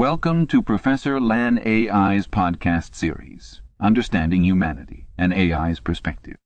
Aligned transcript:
Welcome 0.00 0.46
to 0.46 0.62
Professor 0.62 1.20
Lan 1.20 1.58
AI's 1.58 2.26
podcast 2.26 2.94
series, 2.94 3.60
Understanding 3.78 4.42
Humanity, 4.44 5.08
an 5.18 5.30
AI's 5.30 5.78
Perspective. 5.78 6.36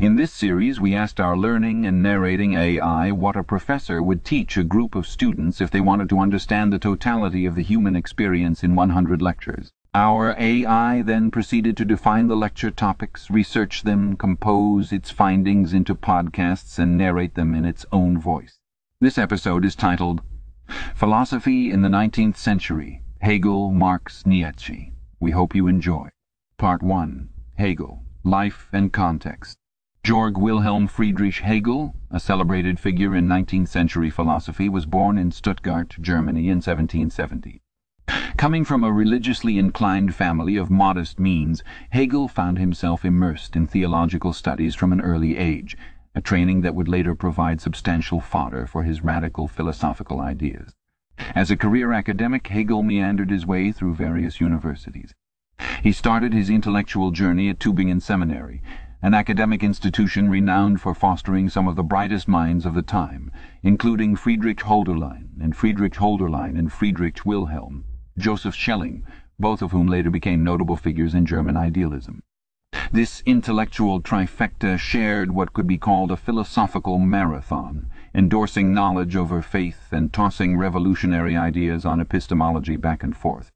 In 0.00 0.16
this 0.16 0.32
series, 0.32 0.80
we 0.80 0.94
asked 0.94 1.20
our 1.20 1.36
learning 1.36 1.84
and 1.84 2.02
narrating 2.02 2.54
AI 2.54 3.12
what 3.12 3.36
a 3.36 3.44
professor 3.44 4.02
would 4.02 4.24
teach 4.24 4.56
a 4.56 4.64
group 4.64 4.94
of 4.94 5.06
students 5.06 5.60
if 5.60 5.70
they 5.70 5.82
wanted 5.82 6.08
to 6.08 6.20
understand 6.20 6.72
the 6.72 6.78
totality 6.78 7.44
of 7.44 7.54
the 7.54 7.62
human 7.62 7.96
experience 7.96 8.64
in 8.64 8.74
100 8.74 9.20
lectures. 9.20 9.70
Our 9.92 10.34
AI 10.38 11.02
then 11.02 11.30
proceeded 11.30 11.76
to 11.76 11.84
define 11.84 12.28
the 12.28 12.34
lecture 12.34 12.70
topics, 12.70 13.30
research 13.30 13.82
them, 13.82 14.16
compose 14.16 14.90
its 14.90 15.10
findings 15.10 15.74
into 15.74 15.94
podcasts, 15.94 16.78
and 16.78 16.96
narrate 16.96 17.34
them 17.34 17.54
in 17.54 17.66
its 17.66 17.84
own 17.92 18.18
voice. 18.18 18.58
This 19.02 19.18
episode 19.18 19.66
is 19.66 19.76
titled 19.76 20.22
Philosophy 20.94 21.70
in 21.70 21.82
the 21.82 21.88
Nineteenth 21.88 22.36
Century 22.36 23.02
Hegel, 23.20 23.70
Marx, 23.70 24.24
Nietzsche. 24.24 24.92
We 25.20 25.30
hope 25.30 25.54
you 25.54 25.66
enjoy. 25.66 26.08
Part 26.58 26.82
1 26.82 27.28
Hegel 27.54 28.02
Life 28.24 28.68
and 28.72 28.92
Context 28.92 29.56
Georg 30.02 30.38
Wilhelm 30.38 30.86
Friedrich 30.86 31.40
Hegel, 31.40 31.94
a 32.10 32.18
celebrated 32.18 32.78
figure 32.80 33.14
in 33.14 33.28
nineteenth 33.28 33.68
century 33.68 34.08
philosophy, 34.08 34.68
was 34.68 34.86
born 34.86 35.18
in 35.18 35.32
Stuttgart, 35.32 35.96
Germany 36.00 36.48
in 36.48 36.62
1770. 36.62 37.60
Coming 38.36 38.64
from 38.64 38.84
a 38.84 38.92
religiously 38.92 39.58
inclined 39.58 40.14
family 40.14 40.56
of 40.56 40.70
modest 40.70 41.18
means, 41.18 41.64
Hegel 41.90 42.28
found 42.28 42.58
himself 42.58 43.04
immersed 43.04 43.56
in 43.56 43.66
theological 43.66 44.32
studies 44.32 44.74
from 44.74 44.92
an 44.92 45.00
early 45.00 45.36
age 45.36 45.76
a 46.16 46.20
training 46.22 46.62
that 46.62 46.74
would 46.74 46.88
later 46.88 47.14
provide 47.14 47.60
substantial 47.60 48.20
fodder 48.20 48.66
for 48.66 48.82
his 48.82 49.04
radical 49.04 49.46
philosophical 49.46 50.18
ideas. 50.18 50.72
As 51.34 51.50
a 51.50 51.56
career 51.56 51.92
academic, 51.92 52.46
Hegel 52.46 52.82
meandered 52.82 53.30
his 53.30 53.46
way 53.46 53.70
through 53.70 53.94
various 53.94 54.40
universities. 54.40 55.14
He 55.82 55.92
started 55.92 56.32
his 56.32 56.48
intellectual 56.48 57.10
journey 57.10 57.50
at 57.50 57.58
Tübingen 57.58 58.00
Seminary, 58.00 58.62
an 59.02 59.12
academic 59.12 59.62
institution 59.62 60.30
renowned 60.30 60.80
for 60.80 60.94
fostering 60.94 61.50
some 61.50 61.68
of 61.68 61.76
the 61.76 61.82
brightest 61.82 62.26
minds 62.26 62.64
of 62.64 62.72
the 62.72 62.82
time, 62.82 63.30
including 63.62 64.16
Friedrich 64.16 64.60
Hölderlin 64.60 65.28
and 65.38 65.54
Friedrich 65.54 65.94
Hölderlin 65.94 66.58
and 66.58 66.72
Friedrich 66.72 67.26
Wilhelm, 67.26 67.84
Joseph 68.16 68.54
Schelling, 68.54 69.04
both 69.38 69.60
of 69.60 69.72
whom 69.72 69.86
later 69.86 70.10
became 70.10 70.42
notable 70.42 70.76
figures 70.76 71.14
in 71.14 71.26
German 71.26 71.58
idealism. 71.58 72.22
This 72.92 73.20
intellectual 73.26 74.00
trifecta 74.00 74.78
shared 74.78 75.32
what 75.32 75.52
could 75.52 75.66
be 75.66 75.76
called 75.76 76.12
a 76.12 76.16
philosophical 76.16 76.98
marathon, 76.98 77.90
endorsing 78.14 78.72
knowledge 78.72 79.16
over 79.16 79.42
faith 79.42 79.88
and 79.90 80.12
tossing 80.12 80.56
revolutionary 80.56 81.36
ideas 81.36 81.84
on 81.84 82.00
epistemology 82.00 82.76
back 82.76 83.02
and 83.02 83.16
forth. 83.16 83.50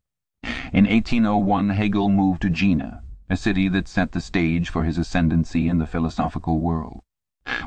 In 0.73 0.85
1801 0.85 1.71
Hegel 1.71 2.09
moved 2.09 2.43
to 2.43 2.51
Jena, 2.51 3.03
a 3.29 3.37
city 3.37 3.69
that 3.69 3.87
set 3.87 4.11
the 4.13 4.21
stage 4.21 4.69
for 4.69 4.83
his 4.83 4.99
ascendancy 4.99 5.69
in 5.69 5.79
the 5.79 5.87
philosophical 5.87 6.59
world. 6.59 7.01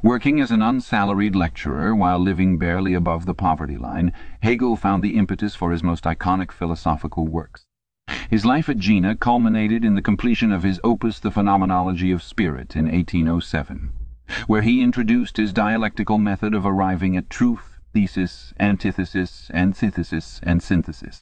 Working 0.03 0.41
as 0.41 0.51
an 0.51 0.61
unsalaried 0.61 1.35
lecturer 1.35 1.95
while 1.95 2.19
living 2.19 2.57
barely 2.57 2.93
above 2.93 3.25
the 3.25 3.33
poverty 3.33 3.77
line, 3.77 4.11
Hegel 4.41 4.75
found 4.75 5.01
the 5.01 5.15
impetus 5.15 5.55
for 5.55 5.71
his 5.71 5.81
most 5.81 6.03
iconic 6.03 6.51
philosophical 6.51 7.25
works. 7.25 7.65
His 8.33 8.47
life 8.47 8.67
at 8.67 8.79
Jena 8.79 9.15
culminated 9.15 9.85
in 9.85 9.93
the 9.93 10.01
completion 10.01 10.51
of 10.51 10.63
his 10.63 10.81
opus 10.83 11.19
The 11.19 11.29
Phenomenology 11.29 12.11
of 12.11 12.23
Spirit 12.23 12.75
in 12.75 12.85
1807, 12.85 13.91
where 14.47 14.63
he 14.63 14.81
introduced 14.81 15.37
his 15.37 15.53
dialectical 15.53 16.17
method 16.17 16.55
of 16.55 16.65
arriving 16.65 17.15
at 17.15 17.29
truth, 17.29 17.77
thesis, 17.93 18.51
antithesis, 18.59 19.51
antithesis, 19.53 20.39
and 20.41 20.63
synthesis. 20.63 21.21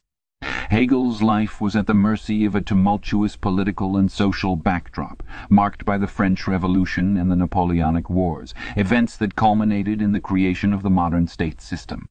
Hegel's 0.69 1.21
life 1.21 1.59
was 1.59 1.75
at 1.75 1.85
the 1.85 1.93
mercy 1.93 2.45
of 2.45 2.55
a 2.55 2.61
tumultuous 2.61 3.35
political 3.35 3.97
and 3.97 4.09
social 4.09 4.55
backdrop, 4.55 5.21
marked 5.49 5.83
by 5.83 5.97
the 5.97 6.07
French 6.07 6.47
Revolution 6.47 7.17
and 7.17 7.29
the 7.29 7.35
Napoleonic 7.35 8.09
Wars, 8.09 8.53
events 8.77 9.17
that 9.17 9.35
culminated 9.35 10.01
in 10.01 10.13
the 10.13 10.21
creation 10.21 10.71
of 10.71 10.81
the 10.81 10.89
modern 10.89 11.27
state 11.27 11.59
system. 11.59 12.07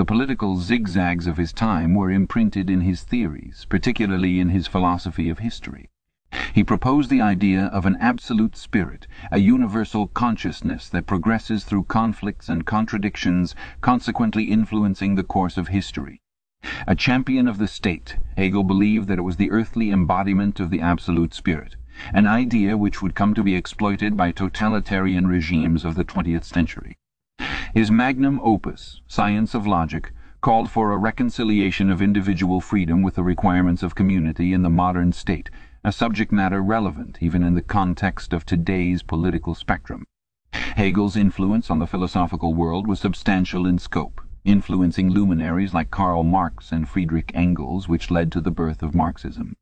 The 0.00 0.06
political 0.06 0.56
zigzags 0.56 1.26
of 1.26 1.36
his 1.36 1.52
time 1.52 1.94
were 1.94 2.10
imprinted 2.10 2.70
in 2.70 2.80
his 2.80 3.02
theories, 3.02 3.66
particularly 3.68 4.40
in 4.40 4.48
his 4.48 4.66
philosophy 4.66 5.28
of 5.28 5.40
history. 5.40 5.90
He 6.54 6.64
proposed 6.64 7.10
the 7.10 7.20
idea 7.20 7.66
of 7.66 7.84
an 7.84 7.98
absolute 8.00 8.56
spirit, 8.56 9.06
a 9.30 9.40
universal 9.40 10.06
consciousness 10.06 10.88
that 10.88 11.06
progresses 11.06 11.64
through 11.64 11.84
conflicts 11.84 12.48
and 12.48 12.64
contradictions, 12.64 13.54
consequently 13.82 14.44
influencing 14.44 15.16
the 15.16 15.22
course 15.22 15.58
of 15.58 15.68
history. 15.68 16.22
A 16.86 16.94
champion 16.94 17.46
of 17.46 17.58
the 17.58 17.68
state, 17.68 18.16
Hegel 18.38 18.64
believed 18.64 19.06
that 19.08 19.18
it 19.18 19.28
was 19.28 19.36
the 19.36 19.50
earthly 19.50 19.90
embodiment 19.90 20.60
of 20.60 20.70
the 20.70 20.80
absolute 20.80 21.34
spirit, 21.34 21.76
an 22.14 22.26
idea 22.26 22.78
which 22.78 23.02
would 23.02 23.14
come 23.14 23.34
to 23.34 23.42
be 23.42 23.54
exploited 23.54 24.16
by 24.16 24.32
totalitarian 24.32 25.26
regimes 25.26 25.84
of 25.84 25.94
the 25.94 26.04
twentieth 26.04 26.44
century. 26.44 26.96
His 27.72 27.88
magnum 27.88 28.40
opus, 28.42 29.00
Science 29.06 29.54
of 29.54 29.64
Logic, 29.64 30.12
called 30.40 30.68
for 30.68 30.90
a 30.90 30.98
reconciliation 30.98 31.88
of 31.88 32.02
individual 32.02 32.60
freedom 32.60 33.00
with 33.00 33.14
the 33.14 33.22
requirements 33.22 33.84
of 33.84 33.94
community 33.94 34.52
in 34.52 34.62
the 34.62 34.70
modern 34.70 35.12
state, 35.12 35.50
a 35.84 35.92
subject 35.92 36.32
matter 36.32 36.62
relevant 36.62 37.18
even 37.20 37.44
in 37.44 37.54
the 37.54 37.62
context 37.62 38.32
of 38.32 38.44
today's 38.44 39.04
political 39.04 39.54
spectrum. 39.54 40.04
Hegel's 40.52 41.16
influence 41.16 41.70
on 41.70 41.78
the 41.78 41.86
philosophical 41.86 42.54
world 42.54 42.88
was 42.88 42.98
substantial 42.98 43.66
in 43.66 43.78
scope, 43.78 44.20
influencing 44.44 45.08
luminaries 45.08 45.72
like 45.72 45.92
Karl 45.92 46.24
Marx 46.24 46.72
and 46.72 46.88
Friedrich 46.88 47.30
Engels, 47.34 47.88
which 47.88 48.10
led 48.10 48.32
to 48.32 48.40
the 48.40 48.50
birth 48.50 48.82
of 48.82 48.96
Marxism. 48.96 49.54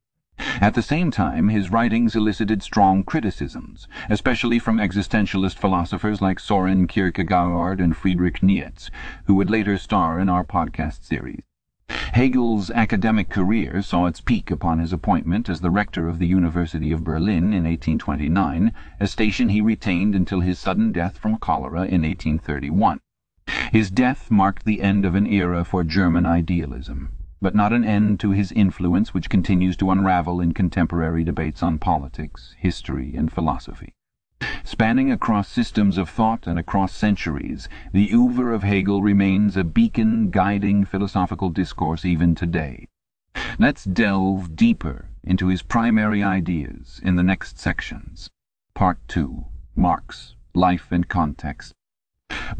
At 0.61 0.75
the 0.75 0.83
same 0.83 1.11
time 1.11 1.49
his 1.49 1.71
writings 1.71 2.15
elicited 2.15 2.63
strong 2.63 3.03
criticisms, 3.03 3.89
especially 4.09 4.59
from 4.59 4.79
existentialist 4.79 5.57
philosophers 5.57 6.21
like 6.21 6.39
Soren 6.39 6.87
Kierkegaard 6.87 7.81
and 7.81 7.97
Friedrich 7.97 8.43
Nietzsche, 8.43 8.93
who 9.25 9.35
would 9.35 9.51
later 9.51 9.79
star 9.79 10.21
in 10.21 10.29
our 10.29 10.45
podcast 10.45 11.05
series. 11.05 11.43
Hegel's 12.13 12.71
academic 12.71 13.29
career 13.29 13.83
saw 13.83 14.07
its 14.07 14.21
peak 14.21 14.51
upon 14.51 14.79
his 14.79 14.93
appointment 14.93 15.49
as 15.49 15.61
the 15.61 15.71
rector 15.71 16.09
of 16.09 16.19
the 16.19 16.27
University 16.27 16.93
of 16.93 17.05
Berlin 17.05 17.53
in 17.53 17.65
1829, 17.65 18.73
a 19.01 19.07
station 19.07 19.49
he 19.49 19.61
retained 19.61 20.15
until 20.15 20.41
his 20.41 20.59
sudden 20.59 20.93
death 20.93 21.19
from 21.19 21.37
cholera 21.39 21.83
in 21.83 22.03
1831. 22.03 23.01
His 23.73 23.91
death 23.91 24.31
marked 24.31 24.65
the 24.65 24.83
end 24.83 25.05
of 25.05 25.15
an 25.15 25.27
era 25.27 25.65
for 25.65 25.83
German 25.83 26.27
idealism 26.27 27.11
but 27.41 27.55
not 27.55 27.73
an 27.73 27.85
end 27.85 28.19
to 28.21 28.31
his 28.31 28.53
influence 28.53 29.15
which 29.15 29.31
continues 29.31 29.77
to 29.77 29.91
unravel 29.91 30.41
in 30.41 30.53
contemporary 30.53 31.25
debates 31.25 31.63
on 31.63 31.79
politics, 31.79 32.55
history, 32.59 33.15
and 33.15 33.33
philosophy. 33.33 33.95
Spanning 34.65 35.11
across 35.11 35.49
systems 35.49 35.99
of 35.99 36.09
thought 36.09 36.47
and 36.47 36.59
across 36.59 36.93
centuries, 36.93 37.69
the 37.93 38.13
oeuvre 38.13 38.55
of 38.55 38.63
Hegel 38.63 39.03
remains 39.03 39.57
a 39.57 39.65
beacon 39.65 40.31
guiding 40.31 40.85
philosophical 40.85 41.51
discourse 41.51 42.05
even 42.05 42.35
today. 42.35 42.87
Let's 43.59 43.85
delve 43.85 44.55
deeper 44.55 45.09
into 45.25 45.49
his 45.49 45.63
primary 45.63 46.23
ideas 46.23 47.01
in 47.03 47.17
the 47.17 47.23
next 47.23 47.59
sections. 47.59 48.31
Part 48.75 48.99
2 49.09 49.45
Marx 49.75 50.37
Life 50.55 50.93
and 50.93 51.09
Context 51.09 51.73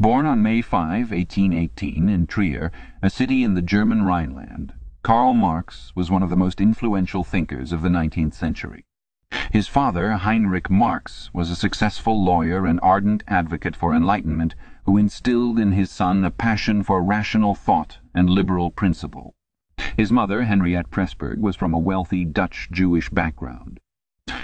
Born 0.01 0.25
on 0.25 0.41
May 0.41 0.61
5, 0.61 1.11
1818, 1.11 2.07
in 2.07 2.25
Trier, 2.25 2.71
a 3.01 3.09
city 3.09 3.43
in 3.43 3.55
the 3.55 3.61
German 3.61 4.03
Rhineland, 4.03 4.71
Karl 5.03 5.33
Marx 5.33 5.91
was 5.93 6.09
one 6.09 6.23
of 6.23 6.29
the 6.29 6.37
most 6.37 6.61
influential 6.61 7.25
thinkers 7.25 7.73
of 7.73 7.81
the 7.81 7.89
nineteenth 7.89 8.33
century. 8.33 8.85
His 9.51 9.67
father, 9.67 10.13
Heinrich 10.13 10.69
Marx, 10.69 11.29
was 11.33 11.51
a 11.51 11.55
successful 11.55 12.23
lawyer 12.23 12.65
and 12.65 12.79
ardent 12.81 13.25
advocate 13.27 13.75
for 13.75 13.93
enlightenment 13.93 14.55
who 14.85 14.95
instilled 14.95 15.59
in 15.59 15.73
his 15.73 15.91
son 15.91 16.23
a 16.23 16.31
passion 16.31 16.81
for 16.81 17.03
rational 17.03 17.53
thought 17.53 17.97
and 18.15 18.29
liberal 18.29 18.71
principle. 18.71 19.35
His 19.97 20.13
mother, 20.13 20.43
Henriette 20.43 20.89
Presburg, 20.91 21.39
was 21.39 21.57
from 21.57 21.73
a 21.73 21.77
wealthy 21.77 22.23
Dutch 22.23 22.69
Jewish 22.71 23.09
background. 23.09 23.81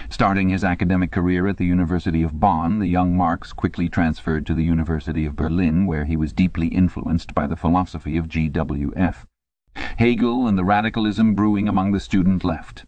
Starting 0.09 0.49
his 0.49 0.63
academic 0.63 1.11
career 1.11 1.47
at 1.47 1.57
the 1.57 1.65
University 1.65 2.21
of 2.21 2.39
Bonn, 2.39 2.77
the 2.79 2.87
young 2.87 3.17
Marx 3.17 3.51
quickly 3.51 3.89
transferred 3.89 4.45
to 4.45 4.53
the 4.53 4.63
University 4.63 5.25
of 5.25 5.35
Berlin, 5.35 5.87
where 5.87 6.05
he 6.05 6.15
was 6.15 6.31
deeply 6.31 6.67
influenced 6.67 7.33
by 7.33 7.47
the 7.47 7.55
philosophy 7.55 8.15
of 8.15 8.29
G.W.F. 8.29 9.25
Hegel 9.97 10.47
and 10.47 10.57
the 10.57 10.63
radicalism 10.63 11.33
brewing 11.33 11.67
among 11.67 11.91
the 11.91 11.99
student 11.99 12.43
left. 12.43 12.85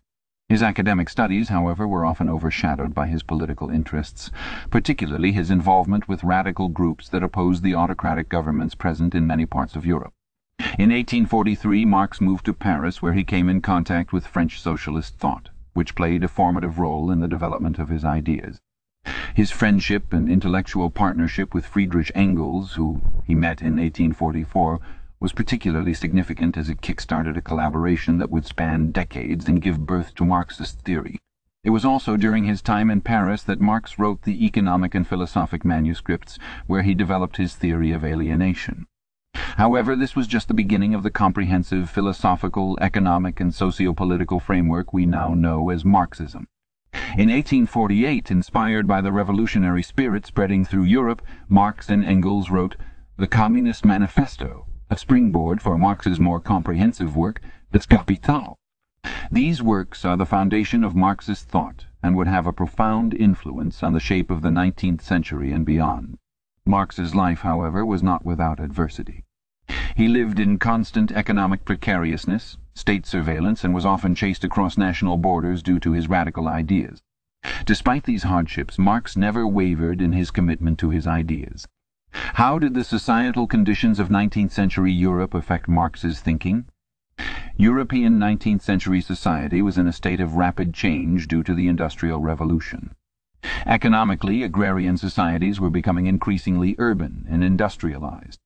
His 0.47 0.61
academic 0.61 1.09
studies, 1.09 1.49
however, 1.49 1.87
were 1.87 2.05
often 2.05 2.29
overshadowed 2.29 2.93
by 2.93 3.07
his 3.07 3.23
political 3.23 3.71
interests, 3.71 4.29
particularly 4.69 5.31
his 5.31 5.49
involvement 5.49 6.07
with 6.07 6.23
radical 6.23 6.69
groups 6.69 7.09
that 7.09 7.23
opposed 7.23 7.63
the 7.63 7.75
autocratic 7.75 8.29
governments 8.29 8.75
present 8.75 9.15
in 9.15 9.25
many 9.25 9.45
parts 9.45 9.75
of 9.75 9.85
Europe. 9.85 10.13
In 10.59 10.91
1843 10.91 11.83
Marx 11.83 12.21
moved 12.21 12.45
to 12.45 12.53
Paris, 12.53 13.01
where 13.01 13.13
he 13.13 13.23
came 13.23 13.49
in 13.49 13.59
contact 13.59 14.13
with 14.13 14.27
French 14.27 14.61
socialist 14.61 15.15
thought 15.17 15.49
which 15.77 15.94
played 15.94 16.24
a 16.24 16.27
formative 16.27 16.79
role 16.79 17.12
in 17.12 17.19
the 17.19 17.27
development 17.27 17.77
of 17.77 17.89
his 17.89 18.03
ideas. 18.03 18.59
His 19.35 19.51
friendship 19.51 20.12
and 20.12 20.27
intellectual 20.27 20.89
partnership 20.89 21.53
with 21.53 21.68
Friedrich 21.68 22.12
Engels, 22.15 22.74
who 22.74 23.00
he 23.27 23.35
met 23.35 23.62
in 23.62 23.77
1844, 23.77 24.79
was 25.19 25.33
particularly 25.33 25.94
significant 25.94 26.57
as 26.57 26.68
it 26.68 26.81
kick-started 26.81 27.38
a 27.38 27.44
collaboration 27.44 28.18
that 28.18 28.31
would 28.31 28.47
span 28.47 28.89
decades 28.89 29.47
and 29.47 29.62
give 29.62 29.85
birth 29.85 30.15
to 30.15 30.25
Marxist 30.25 30.81
theory. 30.81 31.19
It 31.63 31.69
was 31.69 31.85
also 31.85 32.18
during 32.18 32.45
his 32.45 32.63
time 32.63 32.89
in 32.89 33.01
Paris 33.01 33.44
that 33.44 33.62
Marx 33.62 34.00
wrote 34.00 34.24
the 34.24 34.44
economic 34.44 34.95
and 34.95 35.07
philosophic 35.07 35.63
manuscripts 35.63 36.39
where 36.65 36.81
he 36.81 36.95
developed 36.95 37.38
his 37.38 37.56
theory 37.56 37.91
of 37.91 38.03
alienation. 38.03 38.88
However, 39.57 39.95
this 39.95 40.16
was 40.16 40.28
just 40.28 40.48
the 40.48 40.54
beginning 40.54 40.94
of 40.94 41.04
the 41.04 41.12
comprehensive 41.12 41.89
philosophical, 41.89 42.78
economic 42.81 43.39
and 43.39 43.54
socio-political 43.54 44.39
framework 44.39 44.94
we 44.94 45.06
now 45.06 45.34
know 45.34 45.69
as 45.69 45.84
Marxism. 45.86 46.48
In 46.94 47.30
1848, 47.30 48.31
inspired 48.31 48.88
by 48.88 49.01
the 49.01 49.12
revolutionary 49.12 49.84
spirit 49.84 50.25
spreading 50.25 50.66
through 50.66 50.84
Europe, 50.84 51.22
Marx 51.50 51.89
and 51.89 52.04
Engels 52.04 52.50
wrote 52.50 52.75
the 53.18 53.28
Communist 53.28 53.86
Manifesto, 53.86 54.68
a 54.89 54.98
springboard 54.98 55.62
for 55.62 55.78
Marx's 55.78 56.19
more 56.19 56.39
comprehensive 56.39 57.16
work, 57.16 57.42
Das 57.72 57.86
Kapital. 57.86 58.56
These 59.31 59.62
works 59.62 60.06
are 60.06 60.18
the 60.18 60.25
foundation 60.25 60.84
of 60.84 60.95
Marxist 60.95 61.50
thought 61.50 61.86
and 62.01 62.16
would 62.16 62.28
have 62.28 62.48
a 62.48 62.54
profound 62.54 63.13
influence 63.13 63.84
on 63.84 63.94
the 63.94 64.00
shape 64.00 64.31
of 64.31 64.42
the 64.42 64.51
nineteenth 64.51 65.01
century 65.01 65.51
and 65.51 65.66
beyond. 65.66 66.18
Marx's 66.66 67.16
life, 67.16 67.42
however, 67.42 67.86
was 67.86 68.04
not 68.04 68.25
without 68.25 68.60
adversity. 68.60 69.24
He 69.97 70.07
lived 70.07 70.39
in 70.39 70.59
constant 70.59 71.11
economic 71.11 71.65
precariousness, 71.65 72.55
state 72.75 73.07
surveillance, 73.07 73.63
and 73.63 73.73
was 73.73 73.83
often 73.83 74.13
chased 74.13 74.44
across 74.44 74.77
national 74.77 75.17
borders 75.17 75.63
due 75.63 75.79
to 75.79 75.94
his 75.94 76.07
radical 76.07 76.47
ideas. 76.47 77.01
Despite 77.65 78.03
these 78.03 78.21
hardships, 78.21 78.77
Marx 78.77 79.17
never 79.17 79.47
wavered 79.47 79.99
in 79.99 80.11
his 80.11 80.29
commitment 80.29 80.77
to 80.77 80.91
his 80.91 81.07
ideas. 81.07 81.67
How 82.11 82.59
did 82.59 82.75
the 82.75 82.83
societal 82.83 83.47
conditions 83.47 83.97
of 83.97 84.11
nineteenth 84.11 84.51
century 84.51 84.91
Europe 84.91 85.33
affect 85.33 85.67
Marx's 85.67 86.19
thinking? 86.19 86.65
European 87.55 88.19
nineteenth 88.19 88.61
century 88.61 89.01
society 89.01 89.63
was 89.63 89.79
in 89.79 89.88
a 89.88 89.91
state 89.91 90.21
of 90.21 90.35
rapid 90.35 90.75
change 90.75 91.27
due 91.27 91.41
to 91.41 91.55
the 91.55 91.67
Industrial 91.67 92.19
Revolution. 92.19 92.91
Economically, 93.65 94.43
agrarian 94.43 94.97
societies 94.97 95.59
were 95.59 95.71
becoming 95.71 96.05
increasingly 96.05 96.75
urban 96.77 97.25
and 97.27 97.43
industrialized. 97.43 98.39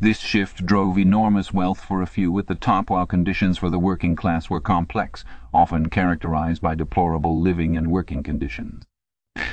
This 0.00 0.20
shift 0.20 0.64
drove 0.64 0.96
enormous 0.96 1.52
wealth 1.52 1.80
for 1.80 2.02
a 2.02 2.06
few 2.06 2.38
at 2.38 2.46
the 2.46 2.54
top 2.54 2.88
while 2.88 3.04
conditions 3.04 3.58
for 3.58 3.68
the 3.68 3.78
working 3.78 4.14
class 4.14 4.48
were 4.48 4.60
complex, 4.60 5.24
often 5.52 5.88
characterized 5.88 6.62
by 6.62 6.74
deplorable 6.76 7.40
living 7.40 7.76
and 7.76 7.90
working 7.90 8.22
conditions. 8.22 8.84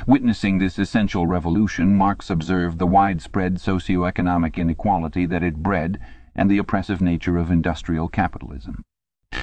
Witnessing 0.05 0.57
this 0.57 0.77
essential 0.77 1.25
revolution, 1.25 1.95
Marx 1.95 2.29
observed 2.29 2.79
the 2.79 2.87
widespread 2.87 3.59
socio-economic 3.59 4.57
inequality 4.57 5.25
that 5.25 5.43
it 5.43 5.63
bred 5.63 5.99
and 6.35 6.49
the 6.49 6.57
oppressive 6.57 7.01
nature 7.01 7.37
of 7.37 7.49
industrial 7.49 8.07
capitalism. 8.07 8.83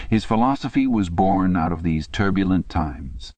His 0.08 0.24
philosophy 0.24 0.86
was 0.86 1.10
born 1.10 1.56
out 1.56 1.72
of 1.72 1.82
these 1.82 2.06
turbulent 2.06 2.68
times. 2.68 3.32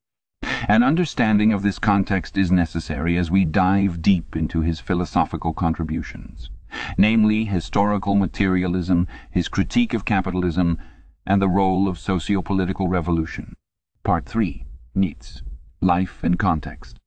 An 0.69 0.83
understanding 0.83 1.53
of 1.53 1.63
this 1.63 1.79
context 1.79 2.37
is 2.37 2.53
necessary 2.53 3.17
as 3.17 3.31
we 3.31 3.45
dive 3.45 4.03
deep 4.03 4.37
into 4.37 4.61
his 4.61 4.81
philosophical 4.81 5.53
contributions 5.53 6.51
namely 6.99 7.45
historical 7.45 8.15
materialism, 8.15 9.07
his 9.31 9.49
critique 9.49 9.95
of 9.95 10.05
capitalism, 10.05 10.79
and 11.27 11.41
the 11.41 11.49
role 11.49 11.89
of 11.89 11.99
socio-political 11.99 12.89
revolution. 12.89 13.55
Part 14.03 14.27
3. 14.27 14.65
Nietzsche. 14.95 15.41
Life 15.81 16.23
and 16.23 16.39
Context. 16.39 16.99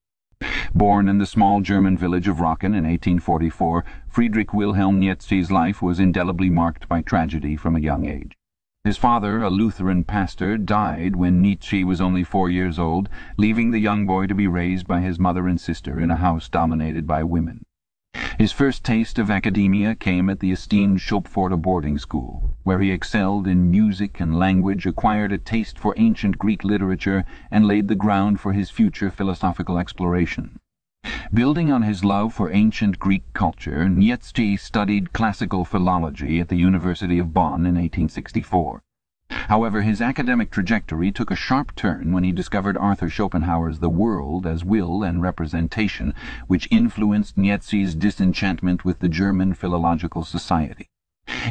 Born 0.73 1.07
in 1.07 1.17
the 1.17 1.25
small 1.25 1.61
German 1.61 1.97
village 1.97 2.27
of 2.27 2.37
Rocken 2.37 2.75
in 2.75 2.83
1844, 2.83 3.83
Friedrich 4.07 4.53
Wilhelm 4.53 4.99
Nietzsche's 4.99 5.51
life 5.51 5.81
was 5.81 5.99
indelibly 5.99 6.49
marked 6.49 6.87
by 6.87 7.01
tragedy 7.01 7.55
from 7.55 7.75
a 7.75 7.79
young 7.79 8.05
age. 8.05 8.33
His 8.83 8.97
father, 8.97 9.41
a 9.41 9.49
Lutheran 9.49 10.03
pastor, 10.05 10.57
died 10.57 11.15
when 11.15 11.41
Nietzsche 11.41 11.83
was 11.83 11.99
only 11.99 12.23
four 12.23 12.49
years 12.49 12.79
old, 12.79 13.09
leaving 13.35 13.71
the 13.71 13.79
young 13.79 14.05
boy 14.05 14.27
to 14.27 14.35
be 14.35 14.47
raised 14.47 14.87
by 14.87 15.01
his 15.01 15.19
mother 15.19 15.47
and 15.47 15.59
sister 15.59 15.99
in 15.99 16.09
a 16.09 16.15
house 16.15 16.47
dominated 16.47 17.05
by 17.05 17.23
women. 17.23 17.65
His 18.37 18.51
first 18.51 18.83
taste 18.83 19.17
of 19.17 19.31
academia 19.31 19.95
came 19.95 20.29
at 20.29 20.39
the 20.39 20.51
esteemed 20.51 20.99
Schulpforta 20.99 21.57
boarding 21.57 21.97
school, 21.97 22.51
where 22.63 22.79
he 22.79 22.91
excelled 22.91 23.47
in 23.47 23.71
music 23.71 24.19
and 24.19 24.37
language, 24.37 24.85
acquired 24.85 25.31
a 25.31 25.37
taste 25.37 25.79
for 25.79 25.95
ancient 25.97 26.37
Greek 26.37 26.63
literature, 26.63 27.25
and 27.49 27.65
laid 27.65 27.87
the 27.87 27.95
ground 27.95 28.39
for 28.39 28.53
his 28.53 28.69
future 28.69 29.09
philosophical 29.09 29.79
exploration. 29.79 30.59
Building 31.33 31.71
on 31.71 31.81
his 31.81 32.03
love 32.03 32.33
for 32.33 32.51
ancient 32.51 32.99
Greek 32.99 33.23
culture, 33.33 33.89
Nietzsche 33.89 34.55
studied 34.55 35.13
classical 35.13 35.65
philology 35.65 36.39
at 36.39 36.49
the 36.49 36.57
University 36.57 37.19
of 37.19 37.33
Bonn 37.33 37.65
in 37.65 37.75
1864. 37.75 38.81
However, 39.47 39.81
his 39.81 40.01
academic 40.01 40.51
trajectory 40.51 41.09
took 41.09 41.31
a 41.31 41.35
sharp 41.35 41.73
turn 41.73 42.11
when 42.11 42.25
he 42.25 42.33
discovered 42.33 42.75
Arthur 42.75 43.09
Schopenhauer's 43.09 43.79
The 43.79 43.89
World 43.89 44.45
as 44.45 44.65
Will 44.65 45.03
and 45.03 45.21
Representation, 45.21 46.13
which 46.47 46.67
influenced 46.69 47.37
Nietzsche's 47.37 47.95
disenchantment 47.95 48.83
with 48.83 48.99
the 48.99 49.07
German 49.07 49.53
Philological 49.53 50.25
Society. 50.25 50.89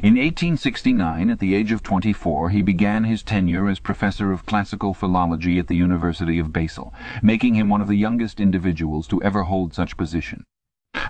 In 0.03 0.17
1869, 0.17 1.31
at 1.31 1.39
the 1.39 1.55
age 1.55 1.73
of 1.73 1.83
24, 1.83 2.51
he 2.51 2.61
began 2.61 3.05
his 3.05 3.23
tenure 3.23 3.67
as 3.67 3.79
professor 3.79 4.31
of 4.31 4.45
classical 4.45 4.93
philology 4.93 5.59
at 5.59 5.69
the 5.69 5.77
University 5.77 6.39
of 6.39 6.53
Basel, 6.53 6.93
making 7.23 7.55
him 7.55 7.71
one 7.71 7.81
of 7.81 7.89
the 7.89 7.97
youngest 7.97 8.41
individuals 8.41 9.09
to 9.09 9.23
ever 9.23 9.45
hold 9.45 9.73
such 9.73 9.97
position. 9.97 10.45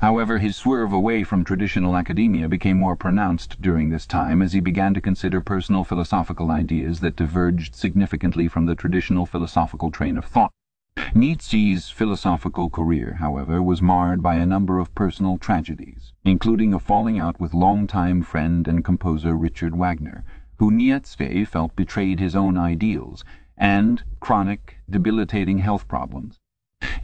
However, 0.01 0.39
his 0.39 0.57
swerve 0.57 0.93
away 0.93 1.25
from 1.25 1.43
traditional 1.43 1.97
academia 1.97 2.49
became 2.49 2.79
more 2.79 2.97
pronounced 2.97 3.63
during 3.63 3.89
this 3.89 4.07
time 4.07 4.43
as 4.43 4.53
he 4.53 4.61
began 4.61 4.93
to 4.93 5.01
consider 5.01 5.41
personal 5.41 5.85
philosophical 5.85 6.51
ideas 6.51 7.01
that 7.01 7.17
diverged 7.17 7.75
significantly 7.75 8.47
from 8.47 8.67
the 8.67 8.75
traditional 8.75 9.25
philosophical 9.25 9.91
train 9.91 10.19
of 10.19 10.27
thought. 10.27 10.53
Nietzsche's 11.15 11.89
philosophical 11.89 12.69
career, 12.69 13.15
however, 13.15 13.63
was 13.63 13.81
marred 13.81 14.23
by 14.23 14.35
a 14.35 14.45
number 14.45 14.79
of 14.79 14.95
personal 14.95 15.39
tragedies, 15.39 16.13
including 16.25 16.75
a 16.75 16.79
falling 16.79 17.19
out 17.19 17.41
with 17.41 17.55
long-time 17.55 18.23
friend 18.23 18.69
and 18.69 18.85
composer 18.85 19.35
Richard 19.35 19.77
Wagner, 19.77 20.25
who 20.57 20.71
Nietzsche 20.71 21.45
felt 21.47 21.75
betrayed 21.75 22.21
his 22.21 22.37
own 22.37 22.59
ideals, 22.59 23.25
and 23.57 24.03
chronic, 24.21 24.77
debilitating 24.91 25.59
health 25.59 25.89
problems. 25.89 26.39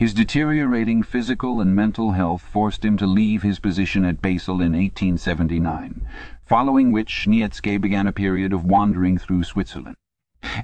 His 0.03 0.15
deteriorating 0.15 1.05
physical 1.05 1.61
and 1.61 1.77
mental 1.77 2.11
health 2.11 2.43
forced 2.43 2.85
him 2.85 2.97
to 2.97 3.07
leave 3.07 3.45
his 3.45 3.61
position 3.61 4.05
at 4.05 4.21
Basel 4.21 4.57
in 4.57 4.73
1879, 4.73 6.05
following 6.45 6.91
which 6.91 7.29
Nietzsche 7.29 7.77
began 7.77 8.09
a 8.09 8.13
period 8.13 8.53
of 8.53 8.65
wandering 8.65 9.17
through 9.17 9.45
Switzerland 9.45 9.95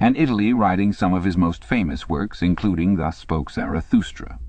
and 0.01 0.17
Italy 0.17 0.53
writing 0.53 0.93
some 0.93 1.15
of 1.15 1.23
his 1.23 1.37
most 1.37 1.65
famous 1.65 2.09
works, 2.09 2.43
including 2.43 2.97
Thus 2.97 3.17
Spoke 3.17 3.53
Zarathustra, 3.53 4.41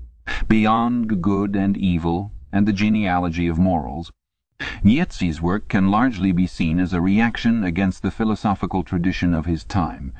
Beyond 0.48 1.22
Good 1.22 1.54
and 1.54 1.76
Evil, 1.76 2.32
and 2.50 2.66
The 2.66 2.72
Genealogy 2.72 3.46
of 3.46 3.60
Morals. 3.60 4.10
Nietzsche's 4.82 5.40
work 5.40 5.68
can 5.68 5.92
largely 5.92 6.32
be 6.32 6.48
seen 6.48 6.80
as 6.80 6.92
a 6.92 7.00
reaction 7.00 7.62
against 7.62 8.02
the 8.02 8.10
philosophical 8.10 8.82
tradition 8.82 9.34
of 9.34 9.46
his 9.46 9.62
time, 9.62 10.12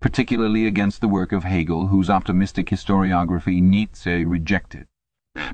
particularly 0.00 0.66
against 0.66 1.00
the 1.00 1.08
work 1.08 1.32
of 1.32 1.44
Hegel, 1.44 1.88
whose 1.88 2.10
optimistic 2.10 2.68
historiography 2.68 3.62
Nietzsche 3.62 4.24
rejected. 4.24 4.86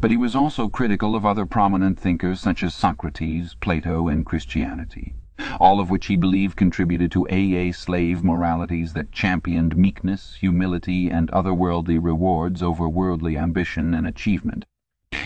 But 0.01 0.11
he 0.11 0.17
was 0.17 0.37
also 0.37 0.69
critical 0.69 1.17
of 1.17 1.27
other 1.27 1.47
prominent 1.47 1.99
thinkers 1.99 2.41
such 2.41 2.63
as 2.63 2.75
Socrates, 2.75 3.57
Plato, 3.61 4.09
and 4.09 4.25
Christianity, 4.25 5.15
all 5.59 5.81
of 5.81 5.91
which 5.91 6.07
he 6.07 6.17
believed 6.17 6.57
contributed 6.57 7.11
to 7.13 7.29
AA 7.29 7.73
slave 7.73 8.23
moralities 8.23 8.93
that 8.93 9.13
championed 9.13 9.77
meekness, 9.77 10.37
humility, 10.41 11.11
and 11.11 11.31
otherworldly 11.33 11.99
rewards 12.01 12.63
over 12.63 12.89
worldly 12.89 13.37
ambition 13.37 13.95
and 13.95 14.07
achievement. 14.07 14.65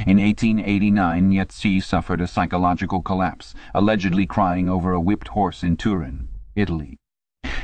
In 0.07 0.19
1889 0.19 1.29
Nietzsche 1.29 1.81
suffered 1.81 2.21
a 2.21 2.27
psychological 2.27 3.03
collapse, 3.03 3.55
allegedly 3.75 4.27
crying 4.27 4.69
over 4.69 4.93
a 4.93 5.01
whipped 5.01 5.29
horse 5.29 5.63
in 5.63 5.77
Turin, 5.77 6.29
Italy. 6.55 6.99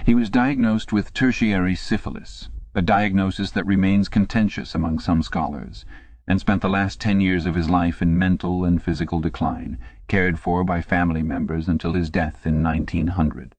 He 0.06 0.14
was 0.14 0.30
diagnosed 0.30 0.92
with 0.92 1.12
tertiary 1.12 1.74
syphilis, 1.74 2.48
a 2.74 2.82
diagnosis 2.82 3.50
that 3.50 3.66
remains 3.66 4.08
contentious 4.08 4.74
among 4.74 5.00
some 5.00 5.22
scholars, 5.22 5.84
and 6.26 6.38
spent 6.38 6.62
the 6.62 6.68
last 6.68 7.00
ten 7.00 7.20
years 7.20 7.46
of 7.46 7.54
his 7.54 7.68
life 7.68 8.00
in 8.00 8.16
mental 8.16 8.64
and 8.64 8.80
physical 8.80 9.20
decline, 9.20 9.78
cared 10.08 10.38
for 10.38 10.62
by 10.62 10.82
family 10.82 11.22
members 11.22 11.68
until 11.68 11.94
his 11.94 12.10
death 12.10 12.46
in 12.46 12.62
1900. 12.62 13.54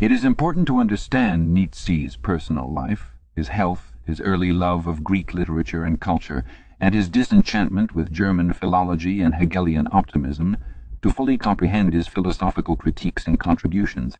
It 0.00 0.10
is 0.10 0.24
important 0.24 0.66
to 0.68 0.78
understand 0.78 1.52
Nietzsche's 1.52 2.16
personal 2.16 2.72
life, 2.72 3.14
his 3.36 3.48
health, 3.48 3.92
his 4.04 4.20
early 4.20 4.52
love 4.52 4.86
of 4.86 5.04
Greek 5.04 5.34
literature 5.34 5.84
and 5.84 6.00
culture, 6.00 6.44
and 6.80 6.94
his 6.94 7.08
disenchantment 7.08 7.94
with 7.94 8.10
German 8.10 8.54
philology 8.54 9.20
and 9.20 9.34
Hegelian 9.34 9.88
optimism, 9.92 10.56
to 11.02 11.10
fully 11.10 11.36
comprehend 11.36 11.92
his 11.92 12.08
philosophical 12.08 12.76
critiques 12.76 13.26
and 13.26 13.38
contributions. 13.38 14.16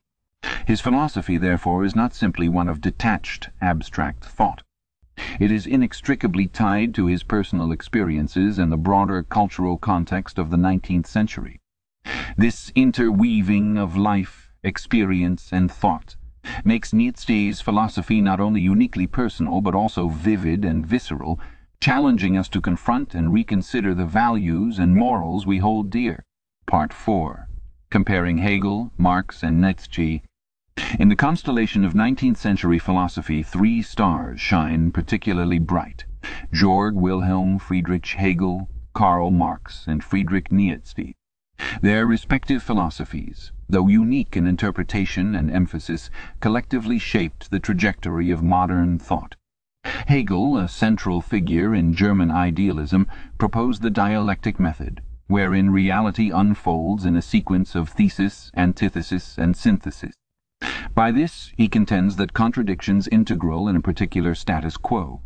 His 0.71 0.81
philosophy, 0.81 1.37
therefore, 1.37 1.85
is 1.85 1.97
not 1.97 2.15
simply 2.15 2.49
one 2.49 2.69
of 2.69 2.81
detached, 2.81 3.51
abstract 3.61 4.25
thought. 4.25 4.63
It 5.41 5.51
is 5.51 5.67
inextricably 5.67 6.47
tied 6.47 6.95
to 6.95 7.07
his 7.07 7.25
personal 7.25 7.73
experiences 7.73 8.57
and 8.57 8.71
the 8.71 8.77
broader 8.77 9.25
cultural 9.25 9.79
context 9.79 10.39
of 10.39 10.51
the 10.51 10.57
nineteenth 10.57 11.09
century. 11.09 11.59
This 12.37 12.71
interweaving 12.77 13.79
of 13.79 13.97
life, 13.97 14.53
experience, 14.63 15.53
and 15.53 15.73
thought 15.73 16.15
makes 16.65 16.93
Nietzsche's 16.93 17.61
philosophy 17.61 18.21
not 18.21 18.39
only 18.39 18.61
uniquely 18.61 19.09
personal 19.09 19.61
but 19.61 19.75
also 19.75 20.07
vivid 20.07 20.65
and 20.65 20.87
visceral, 20.87 21.41
challenging 21.81 22.37
us 22.37 22.49
to 22.49 22.61
confront 22.61 23.13
and 23.13 23.33
reconsider 23.33 23.93
the 23.93 24.07
values 24.07 24.79
and 24.79 24.95
morals 24.95 25.45
we 25.45 25.59
hold 25.59 25.91
dear. 25.91 26.23
Part 26.65 26.93
4. 26.93 27.49
Comparing 27.91 28.39
Hegel, 28.39 28.93
Marx, 28.97 29.43
and 29.43 29.61
Nietzsche. 29.61 30.23
In 31.01 31.09
the 31.09 31.17
constellation 31.17 31.85
of 31.85 31.95
nineteenth 31.95 32.37
century 32.37 32.79
philosophy 32.79 33.43
three 33.43 33.81
stars 33.81 34.41
shine 34.41 34.93
particularly 34.93 35.59
bright. 35.59 36.05
Georg 36.53 36.95
Wilhelm 36.95 37.59
Friedrich 37.59 38.07
Hegel, 38.07 38.69
Karl 38.93 39.31
Marx, 39.31 39.87
and 39.89 40.05
Friedrich 40.05 40.53
Nietzsche. 40.53 41.15
Their 41.81 42.07
respective 42.07 42.63
philosophies, 42.63 43.51
though 43.69 43.89
unique 43.89 44.37
in 44.37 44.47
interpretation 44.47 45.35
and 45.35 45.51
emphasis, 45.51 46.11
collectively 46.41 46.99
shaped 46.99 47.51
the 47.51 47.61
trajectory 47.61 48.31
of 48.31 48.43
modern 48.43 48.99
thought. 48.99 49.37
Hegel, 49.85 50.59
a 50.59 50.69
central 50.69 51.21
figure 51.21 51.75
in 51.75 51.95
German 51.95 52.31
idealism, 52.31 53.07
proposed 53.39 53.81
the 53.81 53.91
dialectic 53.91 54.61
method, 54.61 55.01
wherein 55.27 55.71
reality 55.71 56.31
unfolds 56.31 57.05
in 57.05 57.17
a 57.17 57.23
sequence 57.23 57.75
of 57.75 57.89
thesis, 57.89 58.51
antithesis, 58.55 59.39
and 59.39 59.57
synthesis. 59.57 60.15
By 60.95 61.13
this 61.13 61.53
he 61.57 61.69
contends 61.69 62.17
that 62.17 62.33
contradictions 62.33 63.09
integral 63.09 63.69
in 63.69 63.77
a 63.77 63.81
particular 63.81 64.35
status 64.35 64.77
quo. 64.77 65.23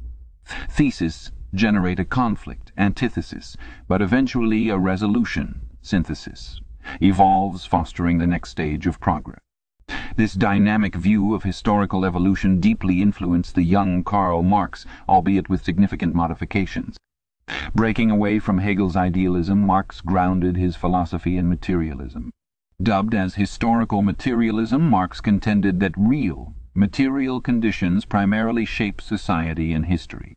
Thesis 0.68 1.32
generate 1.54 1.98
a 1.98 2.04
conflict, 2.04 2.72
antithesis, 2.76 3.56
but 3.88 4.02
eventually 4.02 4.68
a 4.68 4.78
resolution, 4.78 5.60
synthesis, 5.80 6.60
evolves 7.00 7.64
fostering 7.64 8.18
the 8.18 8.26
next 8.26 8.50
stage 8.50 8.86
of 8.86 9.00
progress. 9.00 9.40
This 10.16 10.34
dynamic 10.34 10.94
view 10.94 11.34
of 11.34 11.42
historical 11.42 12.04
evolution 12.04 12.60
deeply 12.60 13.02
influenced 13.02 13.54
the 13.54 13.62
young 13.62 14.04
Karl 14.04 14.42
Marx, 14.42 14.86
albeit 15.08 15.48
with 15.48 15.64
significant 15.64 16.14
modifications. 16.14 16.96
Breaking 17.74 18.10
away 18.10 18.38
from 18.38 18.58
Hegel's 18.58 18.96
idealism, 18.96 19.60
Marx 19.66 20.00
grounded 20.00 20.56
his 20.56 20.76
philosophy 20.76 21.36
in 21.36 21.48
materialism. 21.48 22.32
Dubbed 22.82 23.14
as 23.14 23.36
historical 23.36 24.02
materialism, 24.02 24.90
Marx 24.90 25.20
contended 25.20 25.78
that 25.80 25.94
real, 25.96 26.54
material 26.74 27.40
conditions 27.40 28.04
primarily 28.04 28.64
shape 28.64 29.00
society 29.00 29.72
and 29.72 29.86
history. 29.86 30.34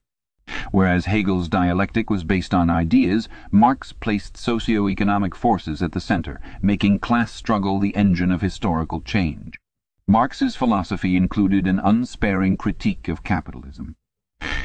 Whereas 0.72 1.06
Hegel's 1.06 1.50
dialectic 1.50 2.10
was 2.10 2.24
based 2.24 2.54
on 2.54 2.70
ideas, 2.70 3.28
Marx 3.52 3.92
placed 3.92 4.38
socio-economic 4.38 5.36
forces 5.36 5.82
at 5.82 5.94
the 5.94 6.00
center, 6.00 6.40
making 6.62 7.00
class 7.00 7.32
struggle 7.32 7.80
the 7.80 7.96
engine 7.96 8.32
of 8.32 8.42
historical 8.42 9.02
change. 9.02 9.60
Marx's 10.08 10.56
philosophy 10.56 11.18
included 11.18 11.68
an 11.68 11.80
unsparing 11.80 12.56
critique 12.56 13.08
of 13.08 13.24
capitalism. 13.24 13.96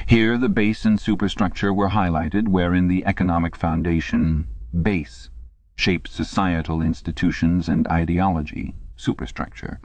Here 0.06 0.36
the 0.36 0.48
base 0.48 0.84
and 0.84 1.00
superstructure 1.00 1.72
were 1.72 1.90
highlighted, 1.90 2.48
wherein 2.48 2.88
the 2.88 3.04
economic 3.06 3.56
foundation, 3.56 4.46
base, 4.82 5.30
shaped 5.82 6.06
societal 6.06 6.80
institutions 6.80 7.68
and 7.68 7.88
ideology, 7.88 8.72
superstructure. 8.94 9.80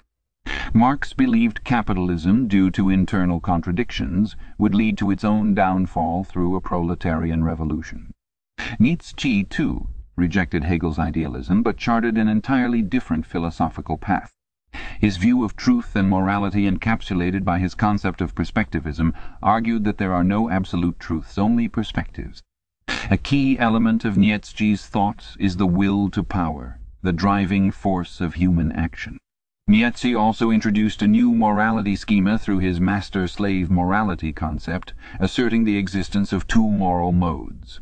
Marx 0.71 1.11
believed 1.11 1.63
capitalism, 1.63 2.47
due 2.47 2.69
to 2.69 2.91
internal 2.91 3.39
contradictions, 3.39 4.35
would 4.59 4.75
lead 4.75 4.95
to 4.95 5.09
its 5.09 5.23
own 5.23 5.55
downfall 5.55 6.23
through 6.23 6.55
a 6.55 6.61
proletarian 6.61 7.43
revolution. 7.43 8.11
Nietzsche, 8.77 9.43
too, 9.43 9.87
rejected 10.15 10.63
Hegel's 10.63 10.99
idealism, 10.99 11.63
but 11.63 11.77
charted 11.77 12.15
an 12.15 12.27
entirely 12.27 12.83
different 12.83 13.25
philosophical 13.25 13.97
path. 13.97 14.31
His 14.99 15.17
view 15.17 15.43
of 15.43 15.55
truth 15.55 15.95
and 15.95 16.07
morality 16.07 16.69
encapsulated 16.69 17.43
by 17.43 17.57
his 17.57 17.73
concept 17.73 18.21
of 18.21 18.35
perspectivism 18.35 19.15
argued 19.41 19.83
that 19.85 19.97
there 19.97 20.13
are 20.13 20.23
no 20.23 20.47
absolute 20.51 20.99
truths, 20.99 21.39
only 21.39 21.67
perspectives. 21.67 22.43
A 23.09 23.15
key 23.15 23.57
element 23.57 24.03
of 24.03 24.17
Nietzsche's 24.17 24.85
thought 24.85 25.37
is 25.39 25.55
the 25.55 25.65
will 25.65 26.09
to 26.09 26.23
power, 26.23 26.77
the 27.01 27.13
driving 27.13 27.71
force 27.71 28.19
of 28.19 28.33
human 28.33 28.69
action. 28.73 29.17
Nietzsche 29.65 30.13
also 30.13 30.51
introduced 30.51 31.01
a 31.01 31.07
new 31.07 31.33
morality 31.33 31.95
schema 31.95 32.37
through 32.37 32.59
his 32.59 32.81
master-slave 32.81 33.71
morality 33.71 34.33
concept, 34.33 34.93
asserting 35.21 35.63
the 35.63 35.77
existence 35.77 36.33
of 36.33 36.47
two 36.47 36.69
moral 36.69 37.13
modes. 37.13 37.79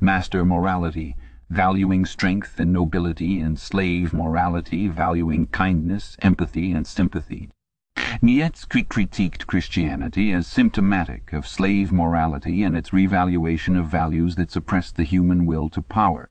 Master 0.00 0.42
morality, 0.42 1.16
valuing 1.50 2.06
strength 2.06 2.58
and 2.58 2.72
nobility, 2.72 3.40
and 3.40 3.58
slave 3.58 4.14
morality, 4.14 4.88
valuing 4.88 5.48
kindness, 5.48 6.16
empathy, 6.22 6.72
and 6.72 6.86
sympathy. 6.86 7.50
Nietzsche 8.24 8.84
critiqued 8.84 9.48
Christianity 9.48 10.30
as 10.30 10.46
symptomatic 10.46 11.32
of 11.32 11.44
slave 11.44 11.90
morality 11.90 12.62
and 12.62 12.76
its 12.76 12.92
revaluation 12.92 13.74
of 13.74 13.88
values 13.88 14.36
that 14.36 14.52
suppressed 14.52 14.94
the 14.94 15.02
human 15.02 15.44
will 15.44 15.68
to 15.70 15.82
power. 15.82 16.30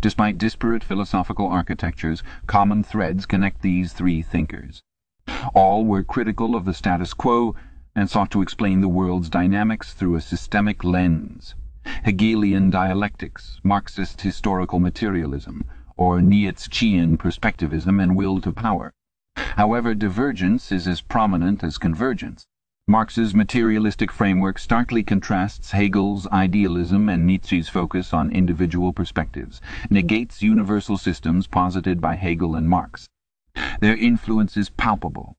Despite 0.00 0.36
disparate 0.36 0.82
philosophical 0.82 1.46
architectures, 1.46 2.24
common 2.48 2.82
threads 2.82 3.24
connect 3.24 3.62
these 3.62 3.92
three 3.92 4.20
thinkers. 4.20 4.82
All 5.54 5.84
were 5.86 6.02
critical 6.02 6.56
of 6.56 6.64
the 6.64 6.74
status 6.74 7.14
quo 7.14 7.54
and 7.94 8.10
sought 8.10 8.32
to 8.32 8.42
explain 8.42 8.80
the 8.80 8.88
world's 8.88 9.30
dynamics 9.30 9.94
through 9.94 10.16
a 10.16 10.20
systemic 10.20 10.82
lens. 10.82 11.54
Hegelian 12.02 12.68
dialectics, 12.68 13.60
Marxist 13.62 14.22
historical 14.22 14.80
materialism, 14.80 15.66
or 15.96 16.20
Nietzschean 16.20 17.16
perspectivism 17.16 18.00
and 18.00 18.16
will 18.16 18.40
to 18.40 18.50
power. 18.50 18.92
However, 19.56 19.94
divergence 19.94 20.72
is 20.72 20.88
as 20.88 21.02
prominent 21.02 21.62
as 21.62 21.78
convergence. 21.78 22.46
Marx's 22.88 23.34
materialistic 23.34 24.10
framework 24.10 24.58
starkly 24.58 25.02
contrasts 25.02 25.70
Hegel's 25.70 26.26
idealism 26.28 27.08
and 27.08 27.26
Nietzsche's 27.26 27.68
focus 27.68 28.12
on 28.12 28.30
individual 28.30 28.92
perspectives, 28.92 29.60
negates 29.88 30.42
universal 30.42 30.96
systems 30.96 31.46
posited 31.46 32.00
by 32.00 32.16
Hegel 32.16 32.56
and 32.56 32.68
Marx. 32.68 33.08
Their 33.80 33.96
influence 33.96 34.56
is 34.56 34.70
palpable. 34.70 35.36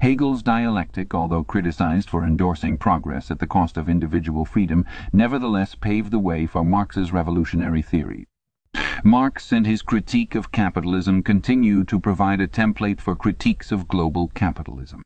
Hegel's 0.00 0.42
dialectic, 0.42 1.12
although 1.12 1.42
criticized 1.42 2.08
for 2.08 2.24
endorsing 2.24 2.78
progress 2.78 3.30
at 3.30 3.38
the 3.38 3.46
cost 3.46 3.76
of 3.76 3.88
individual 3.88 4.44
freedom, 4.44 4.84
nevertheless 5.12 5.74
paved 5.74 6.10
the 6.12 6.18
way 6.18 6.46
for 6.46 6.64
Marx's 6.64 7.12
revolutionary 7.12 7.82
theory. 7.82 8.28
Marx 9.04 9.52
and 9.52 9.64
his 9.64 9.82
critique 9.82 10.34
of 10.34 10.50
capitalism 10.50 11.22
continue 11.22 11.84
to 11.84 12.00
provide 12.00 12.40
a 12.40 12.48
template 12.48 13.00
for 13.00 13.14
critiques 13.14 13.70
of 13.70 13.86
global 13.86 14.28
capitalism. 14.28 15.02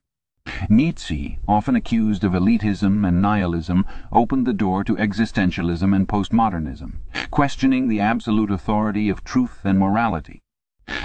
Nietzsche, 0.69 1.39
often 1.47 1.77
accused 1.77 2.25
of 2.25 2.33
elitism 2.33 3.07
and 3.07 3.21
nihilism, 3.21 3.85
opened 4.11 4.47
the 4.47 4.53
door 4.53 4.83
to 4.83 4.97
existentialism 4.97 5.95
and 5.95 6.09
postmodernism, 6.09 6.95
questioning 7.31 7.89
the 7.89 8.01
absolute 8.01 8.51
authority 8.51 9.09
of 9.09 9.25
truth 9.25 9.61
and 9.65 9.79
morality. 9.79 10.41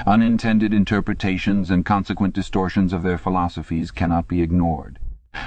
Unintended 0.05 0.73
interpretations 0.73 1.69
and 1.69 1.85
consequent 1.85 2.33
distortions 2.33 2.93
of 2.93 3.03
their 3.03 3.17
philosophies 3.17 3.91
cannot 3.91 4.27
be 4.27 4.41
ignored. 4.41 4.97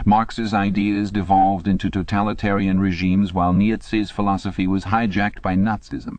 Marx's 0.04 0.52
ideas 0.54 1.10
devolved 1.10 1.66
into 1.66 1.90
totalitarian 1.90 2.78
regimes 2.78 3.32
while 3.32 3.52
Nietzsche's 3.52 4.10
philosophy 4.10 4.66
was 4.66 4.84
hijacked 4.84 5.42
by 5.42 5.56
Nazism. 5.56 6.16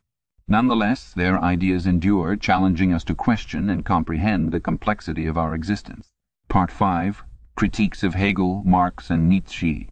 Nonetheless, 0.51 1.13
their 1.13 1.41
ideas 1.41 1.87
endure, 1.87 2.35
challenging 2.35 2.91
us 2.91 3.05
to 3.05 3.15
question 3.15 3.69
and 3.69 3.85
comprehend 3.85 4.51
the 4.51 4.59
complexity 4.59 5.25
of 5.25 5.37
our 5.37 5.55
existence. 5.55 6.09
Part 6.49 6.69
5 6.69 7.23
Critiques 7.55 8.03
of 8.03 8.15
Hegel, 8.15 8.61
Marx, 8.65 9.09
and 9.09 9.29
Nietzsche. 9.29 9.87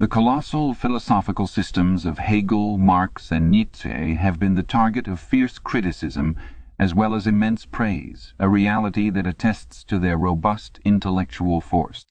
The 0.00 0.08
colossal 0.08 0.74
philosophical 0.74 1.46
systems 1.46 2.04
of 2.04 2.18
Hegel, 2.18 2.76
Marx, 2.76 3.32
and 3.32 3.50
Nietzsche 3.50 4.16
have 4.16 4.38
been 4.38 4.54
the 4.54 4.62
target 4.62 5.08
of 5.08 5.18
fierce 5.18 5.58
criticism 5.58 6.36
as 6.78 6.94
well 6.94 7.14
as 7.14 7.26
immense 7.26 7.64
praise, 7.64 8.34
a 8.38 8.50
reality 8.50 9.08
that 9.08 9.26
attests 9.26 9.82
to 9.84 9.98
their 9.98 10.18
robust 10.18 10.78
intellectual 10.84 11.62
force. 11.62 12.04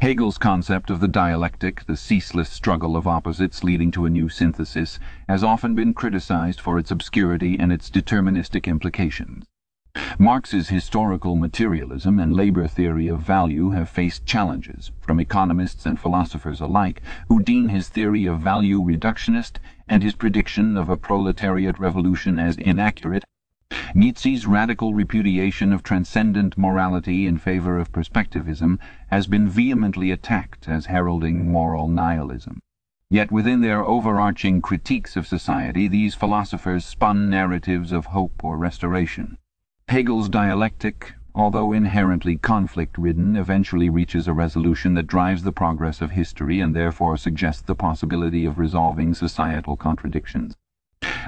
Hegel's 0.00 0.38
concept 0.38 0.90
of 0.90 1.00
the 1.00 1.08
dialectic, 1.08 1.84
the 1.86 1.96
ceaseless 1.96 2.48
struggle 2.48 2.96
of 2.96 3.06
opposites 3.06 3.64
leading 3.64 3.90
to 3.92 4.06
a 4.06 4.10
new 4.10 4.28
synthesis, 4.28 4.98
has 5.28 5.42
often 5.42 5.74
been 5.74 5.94
criticized 5.94 6.60
for 6.60 6.78
its 6.78 6.90
obscurity 6.90 7.58
and 7.58 7.72
its 7.72 7.90
deterministic 7.90 8.66
implications. 8.66 9.44
Marx's 10.18 10.70
historical 10.70 11.36
materialism 11.36 12.18
and 12.18 12.32
labor 12.32 12.66
theory 12.66 13.06
of 13.06 13.20
value 13.20 13.70
have 13.70 13.88
faced 13.88 14.26
challenges 14.26 14.90
from 15.00 15.20
economists 15.20 15.86
and 15.86 16.00
philosophers 16.00 16.60
alike 16.60 17.00
who 17.28 17.42
deem 17.42 17.68
his 17.68 17.88
theory 17.88 18.26
of 18.26 18.40
value 18.40 18.80
reductionist 18.80 19.58
and 19.88 20.02
his 20.02 20.14
prediction 20.14 20.76
of 20.76 20.88
a 20.88 20.96
proletariat 20.96 21.78
revolution 21.78 22.38
as 22.38 22.56
inaccurate. 22.56 23.24
Nietzsche's 23.94 24.46
radical 24.46 24.94
repudiation 24.94 25.72
of 25.72 25.82
transcendent 25.82 26.58
morality 26.58 27.26
in 27.26 27.38
favor 27.38 27.78
of 27.78 27.92
perspectivism 27.92 28.78
has 29.08 29.26
been 29.26 29.48
vehemently 29.48 30.10
attacked 30.10 30.68
as 30.68 30.86
heralding 30.86 31.50
moral 31.50 31.88
nihilism. 31.88 32.60
Yet 33.10 33.30
within 33.30 33.60
their 33.60 33.84
overarching 33.84 34.60
critiques 34.60 35.16
of 35.16 35.26
society 35.26 35.88
these 35.88 36.14
philosophers 36.14 36.84
spun 36.84 37.30
narratives 37.30 37.92
of 37.92 38.06
hope 38.06 38.42
or 38.42 38.56
restoration. 38.56 39.38
Hegel's 39.88 40.28
dialectic, 40.28 41.14
although 41.34 41.72
inherently 41.72 42.36
conflict-ridden, 42.36 43.36
eventually 43.36 43.88
reaches 43.88 44.26
a 44.26 44.32
resolution 44.32 44.94
that 44.94 45.06
drives 45.06 45.42
the 45.42 45.52
progress 45.52 46.00
of 46.00 46.12
history 46.12 46.60
and 46.60 46.74
therefore 46.74 47.16
suggests 47.16 47.62
the 47.62 47.74
possibility 47.74 48.44
of 48.44 48.58
resolving 48.58 49.14
societal 49.14 49.76
contradictions. 49.76 50.54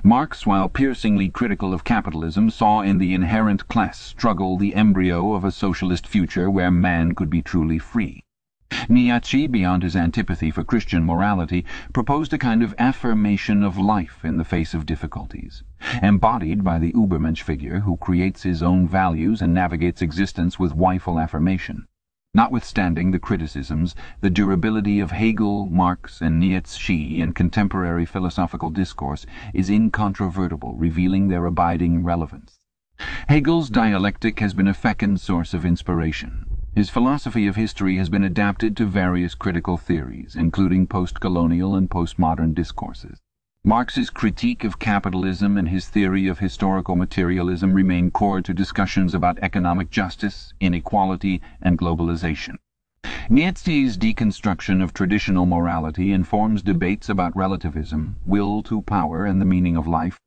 Marx, 0.05 0.47
while 0.47 0.69
piercingly 0.69 1.29
critical 1.29 1.73
of 1.73 1.85
capitalism, 1.85 2.51
saw 2.51 2.81
in 2.81 2.99
the 2.99 3.15
inherent 3.15 3.67
class 3.69 3.99
struggle 3.99 4.57
the 4.59 4.75
embryo 4.75 5.33
of 5.33 5.45
a 5.45 5.51
socialist 5.51 6.07
future 6.07 6.51
where 6.51 6.71
man 6.71 7.15
could 7.15 7.31
be 7.31 7.41
truly 7.41 7.79
free. 7.79 8.23
Nietzsche, 8.89 9.47
beyond 9.47 9.83
his 9.83 9.97
antipathy 9.97 10.51
for 10.51 10.65
Christian 10.65 11.05
morality, 11.05 11.65
proposed 11.93 12.33
a 12.33 12.39
kind 12.39 12.63
of 12.63 12.75
affirmation 12.79 13.63
of 13.63 13.79
life 13.79 14.25
in 14.25 14.37
the 14.37 14.45
face 14.45 14.75
of 14.75 14.85
difficulties, 14.87 15.63
embodied 16.03 16.63
by 16.63 16.79
the 16.79 16.93
Ubermensch 16.93 17.43
figure 17.43 17.81
who 17.81 17.97
creates 17.97 18.43
his 18.43 18.63
own 18.63 18.87
values 18.87 19.41
and 19.41 19.55
navigates 19.55 20.03
existence 20.03 20.59
with 20.59 20.75
wifeful 20.75 21.19
affirmation. 21.19 21.87
Notwithstanding 22.37 23.13
the 23.13 23.19
criticisms, 23.19 23.95
the 24.21 24.29
durability 24.29 25.01
of 25.01 25.11
Hegel, 25.11 25.65
Marx 25.71 26.21
and 26.21 26.39
Nietzsche 26.39 27.19
in 27.19 27.33
contemporary 27.33 28.05
philosophical 28.05 28.69
discourse 28.69 29.25
is 29.55 29.71
incontrovertible, 29.71 30.75
revealing 30.75 31.29
their 31.29 31.47
abiding 31.47 32.05
relevance. 32.05 32.59
Hegel's 33.31 33.71
dialectic 33.71 34.39
has 34.41 34.53
been 34.53 34.69
a 34.69 34.75
fecund 34.75 35.19
source 35.19 35.55
of 35.55 35.65
inspiration. 35.65 36.45
His 36.75 36.91
philosophy 36.91 37.47
of 37.47 37.57
history 37.57 37.97
has 37.97 38.11
been 38.11 38.25
adapted 38.25 38.77
to 38.77 38.85
various 38.85 39.35
critical 39.35 39.79
theories, 39.79 40.37
including 40.37 40.87
post-colonial 40.87 41.75
and 41.75 41.89
postmodern 41.89 42.55
discourses. 42.55 43.19
Marx's 43.69 44.11
critique 44.11 44.63
of 44.63 44.79
capitalism 44.79 45.59
and 45.59 45.69
his 45.69 45.89
theory 45.89 46.29
of 46.29 46.39
historical 46.39 46.95
materialism 46.95 47.75
remain 47.75 48.13
core 48.13 48.41
to 48.41 48.55
discussions 48.55 49.13
about 49.13 49.41
economic 49.43 49.91
justice, 49.91 50.55
inequality, 50.61 51.43
and 51.61 51.77
globalization. 51.77 52.59
Nietzsche's 53.29 53.99
deconstruction 53.99 54.81
of 54.81 54.95
traditional 54.95 55.47
morality 55.47 56.13
informs 56.13 56.63
debates 56.63 57.09
about 57.09 57.37
relativism, 57.37 58.15
will 58.25 58.63
to 58.63 58.83
power, 58.83 59.27
and 59.27 59.41
the 59.41 59.45
meaning 59.45 59.77
of 59.77 59.89
life. 59.89 60.21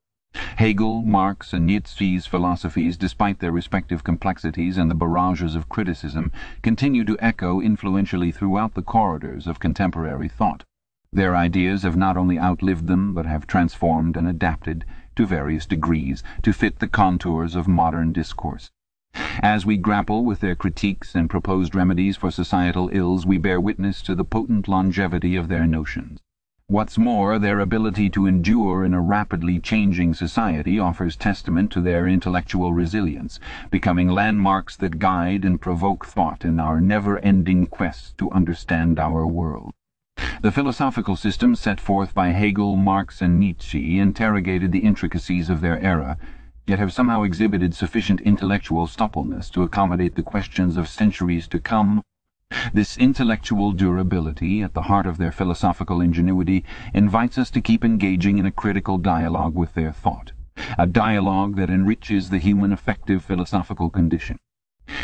Hegel, 0.57 1.01
Marx 1.03 1.53
and 1.53 1.65
Nietzsche's 1.65 2.25
philosophies, 2.25 2.97
despite 2.97 3.39
their 3.39 3.53
respective 3.53 4.03
complexities 4.03 4.77
and 4.77 4.91
the 4.91 4.95
barrages 4.95 5.55
of 5.55 5.69
criticism, 5.69 6.33
continue 6.61 7.05
to 7.05 7.17
echo 7.21 7.61
influentially 7.61 8.33
throughout 8.33 8.73
the 8.73 8.81
corridors 8.81 9.47
of 9.47 9.61
contemporary 9.61 10.27
thought. 10.27 10.65
Their 11.11 11.35
ideas 11.35 11.83
have 11.83 11.97
not 11.97 12.17
only 12.17 12.37
outlived 12.37 12.85
them, 12.85 13.15
but 13.15 13.25
have 13.25 13.47
transformed 13.47 14.15
and 14.15 14.27
adapted, 14.27 14.85
to 15.15 15.25
various 15.25 15.65
degrees, 15.65 16.23
to 16.43 16.53
fit 16.53 16.77
the 16.77 16.87
contours 16.87 17.55
of 17.55 17.67
modern 17.67 18.13
discourse. 18.13 18.69
As 19.41 19.65
we 19.65 19.75
grapple 19.75 20.23
with 20.23 20.39
their 20.39 20.53
critiques 20.53 21.15
and 21.15 21.27
proposed 21.27 21.73
remedies 21.73 22.15
for 22.15 22.29
societal 22.29 22.89
ills, 22.93 23.25
we 23.25 23.39
bear 23.39 23.59
witness 23.59 24.03
to 24.03 24.13
the 24.13 24.23
potent 24.23 24.67
longevity 24.67 25.35
of 25.35 25.47
their 25.47 25.65
notions. 25.65 26.19
What's 26.67 26.99
more, 26.99 27.39
their 27.39 27.59
ability 27.59 28.11
to 28.11 28.27
endure 28.27 28.85
in 28.85 28.93
a 28.93 29.01
rapidly 29.01 29.59
changing 29.59 30.13
society 30.13 30.77
offers 30.77 31.15
testament 31.15 31.71
to 31.71 31.81
their 31.81 32.07
intellectual 32.07 32.71
resilience, 32.71 33.39
becoming 33.71 34.09
landmarks 34.09 34.77
that 34.77 34.99
guide 34.99 35.43
and 35.43 35.59
provoke 35.59 36.05
thought 36.05 36.45
in 36.45 36.59
our 36.59 36.79
never-ending 36.79 37.65
quest 37.65 38.15
to 38.19 38.29
understand 38.29 38.99
our 38.99 39.25
world. 39.25 39.73
The 40.41 40.51
philosophical 40.51 41.15
system 41.15 41.55
set 41.55 41.79
forth 41.79 42.13
by 42.13 42.29
Hegel, 42.29 42.75
Marx 42.75 43.21
and 43.21 43.39
Nietzsche 43.39 43.99
interrogated 43.99 44.71
the 44.71 44.79
intricacies 44.79 45.49
of 45.49 45.61
their 45.61 45.79
era, 45.79 46.17
yet 46.67 46.79
have 46.79 46.93
somehow 46.93 47.23
exhibited 47.23 47.73
sufficient 47.73 48.21
intellectual 48.21 48.87
suppleness 48.87 49.49
to 49.51 49.63
accommodate 49.63 50.15
the 50.15 50.23
questions 50.23 50.77
of 50.77 50.87
centuries 50.87 51.47
to 51.47 51.59
come 51.59 52.01
this 52.73 52.97
intellectual 52.97 53.71
durability, 53.73 54.63
at 54.63 54.73
the 54.73 54.83
heart 54.83 55.05
of 55.05 55.17
their 55.17 55.31
philosophical 55.31 56.01
ingenuity, 56.01 56.65
invites 56.95 57.37
us 57.37 57.51
to 57.51 57.61
keep 57.61 57.85
engaging 57.85 58.39
in 58.39 58.45
a 58.45 58.51
critical 58.51 58.97
dialogue 58.97 59.53
with 59.53 59.75
their 59.75 59.91
thought, 59.91 60.31
a 60.77 60.87
dialogue 60.87 61.55
that 61.57 61.69
enriches 61.69 62.29
the 62.29 62.39
human 62.39 62.73
affective 62.73 63.23
philosophical 63.23 63.91
condition. 63.91 64.39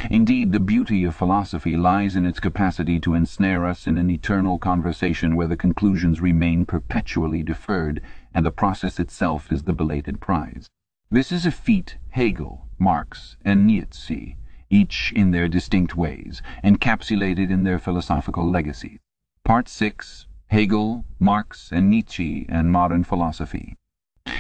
Indeed, 0.10 0.52
the 0.52 0.60
beauty 0.60 1.04
of 1.04 1.16
philosophy 1.16 1.76
lies 1.78 2.16
in 2.16 2.26
its 2.26 2.40
capacity 2.40 3.00
to 3.02 3.14
ensnare 3.14 3.66
us 3.66 3.88
in 3.88 3.98
an 3.98 4.10
eternal 4.10 4.58
conversation 4.58 5.36
where 5.36 5.48
the 5.48 5.58
conclusions 5.58 6.22
remain 6.22 6.66
perpetually 6.66 7.44
deferred, 7.44 8.02
and 8.34 8.46
the 8.46 8.52
process 8.52 9.00
itself 9.00 9.52
is 9.52 9.64
the 9.64 9.74
belated 9.74 10.20
prize. 10.20 10.70
This 11.12 11.32
is 11.32 11.46
a 11.46 11.52
feat 11.52 11.98
Hegel, 12.10 12.68
Marx, 12.80 13.38
and 13.46 13.68
Nietzsche 13.68 14.38
each 14.70 15.14
in 15.16 15.32
their 15.32 15.48
distinct 15.48 15.96
ways, 15.96 16.42
encapsulated 16.64 17.50
in 17.50 17.64
their 17.64 17.80
philosophical 17.80 18.50
legacies. 18.50 19.00
Part 19.44 19.70
6 19.70 20.28
Hegel, 20.48 21.06
Marx 21.20 21.72
and 21.72 21.90
Nietzsche 21.90 22.46
and 22.50 22.72
Modern 22.72 23.04
Philosophy 23.04 23.76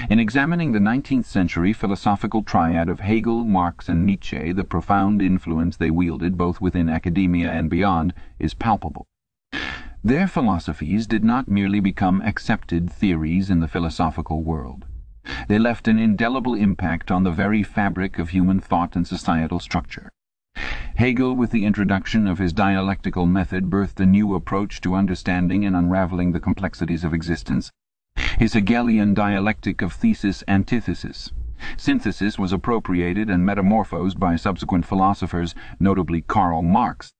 In 0.07 0.19
examining 0.19 0.71
the 0.71 0.79
nineteenth 0.79 1.25
century 1.25 1.73
philosophical 1.73 2.43
triad 2.43 2.89
of 2.89 2.99
Hegel, 2.99 3.43
Marx 3.43 3.89
and 3.89 4.05
Nietzsche, 4.05 4.51
the 4.51 4.63
profound 4.63 5.19
influence 5.19 5.77
they 5.77 5.89
wielded 5.89 6.37
both 6.37 6.61
within 6.61 6.89
academia 6.89 7.51
and 7.51 7.71
beyond 7.71 8.13
is 8.37 8.53
palpable. 8.53 9.07
Their 10.03 10.27
philosophies 10.27 11.07
did 11.07 11.23
not 11.23 11.47
merely 11.47 11.79
become 11.79 12.21
accepted 12.21 12.91
theories 12.91 13.49
in 13.49 13.61
the 13.61 13.67
philosophical 13.67 14.43
world. 14.43 14.85
They 15.47 15.57
left 15.57 15.87
an 15.87 15.97
indelible 15.97 16.53
impact 16.53 17.09
on 17.09 17.23
the 17.23 17.31
very 17.31 17.63
fabric 17.63 18.19
of 18.19 18.29
human 18.29 18.59
thought 18.59 18.95
and 18.95 19.07
societal 19.07 19.59
structure. 19.59 20.11
Hegel, 20.97 21.35
with 21.35 21.49
the 21.49 21.65
introduction 21.65 22.27
of 22.27 22.37
his 22.37 22.53
dialectical 22.53 23.25
method, 23.25 23.71
birthed 23.71 23.99
a 23.99 24.05
new 24.05 24.35
approach 24.35 24.81
to 24.81 24.93
understanding 24.93 25.65
and 25.65 25.75
unravelling 25.75 26.31
the 26.31 26.39
complexities 26.39 27.03
of 27.03 27.13
existence. 27.13 27.71
His 28.37 28.51
Hegelian 28.51 29.13
dialectic 29.13 29.81
of 29.81 29.93
thesis-antithesis. 29.93 31.31
Synthesis 31.77 32.37
was 32.37 32.51
appropriated 32.51 33.29
and 33.29 33.45
metamorphosed 33.45 34.19
by 34.19 34.35
subsequent 34.35 34.85
philosophers, 34.85 35.55
notably 35.79 36.21
Karl 36.21 36.61
Marx. 36.61 37.13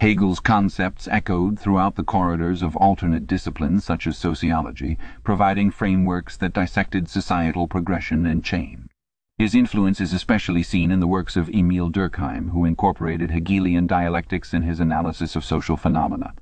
Hegel's 0.00 0.40
concepts 0.40 1.06
echoed 1.08 1.58
throughout 1.58 1.96
the 1.96 2.02
corridors 2.02 2.62
of 2.62 2.74
alternate 2.76 3.26
disciplines 3.26 3.84
such 3.84 4.06
as 4.06 4.16
sociology, 4.16 4.96
providing 5.22 5.70
frameworks 5.70 6.38
that 6.38 6.54
dissected 6.54 7.10
societal 7.10 7.68
progression 7.68 8.24
and 8.24 8.42
change. 8.42 8.88
His 9.36 9.54
influence 9.54 10.00
is 10.00 10.14
especially 10.14 10.62
seen 10.62 10.90
in 10.90 11.00
the 11.00 11.06
works 11.06 11.36
of 11.36 11.50
Emil 11.50 11.90
Durkheim, 11.90 12.52
who 12.52 12.64
incorporated 12.64 13.30
Hegelian 13.30 13.86
dialectics 13.86 14.54
in 14.54 14.62
his 14.62 14.80
analysis 14.80 15.36
of 15.36 15.44
social 15.44 15.76
phenomena. 15.76 16.32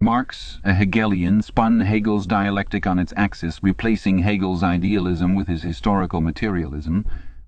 Marx, 0.00 0.60
a 0.62 0.74
Hegelian, 0.74 1.42
spun 1.42 1.80
Hegel's 1.80 2.24
dialectic 2.24 2.86
on 2.86 3.00
its 3.00 3.12
axis, 3.16 3.60
replacing 3.64 4.20
Hegel's 4.20 4.62
idealism 4.62 5.34
with 5.34 5.48
his 5.48 5.64
historical 5.64 6.20
materialism, 6.20 7.04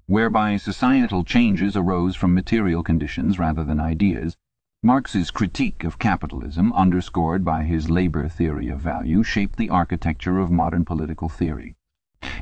whereby 0.07 0.57
societal 0.57 1.23
changes 1.23 1.77
arose 1.77 2.17
from 2.17 2.35
material 2.35 2.83
conditions 2.83 3.39
rather 3.39 3.63
than 3.63 3.79
ideas, 3.79 4.37
Marx's 4.83 5.31
critique 5.31 5.85
of 5.85 6.01
capitalism, 6.01 6.73
underscored 6.73 7.45
by 7.45 7.63
his 7.63 7.89
labour 7.89 8.29
theory 8.29 8.69
of 8.69 8.81
value, 8.81 9.23
shaped 9.23 9.57
the 9.57 9.71
architecture 9.71 10.39
of 10.39 10.51
modern 10.51 10.85
political 10.85 11.29
theory. 11.29 11.77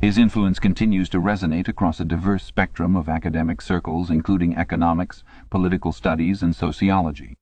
His 0.00 0.16
influence 0.16 0.58
continues 0.58 1.10
to 1.10 1.20
resonate 1.20 1.68
across 1.68 2.00
a 2.00 2.04
diverse 2.06 2.44
spectrum 2.44 2.96
of 2.96 3.10
academic 3.10 3.60
circles, 3.60 4.10
including 4.10 4.56
economics, 4.56 5.22
political 5.50 5.92
studies, 5.92 6.42
and 6.42 6.56
sociology. 6.56 7.36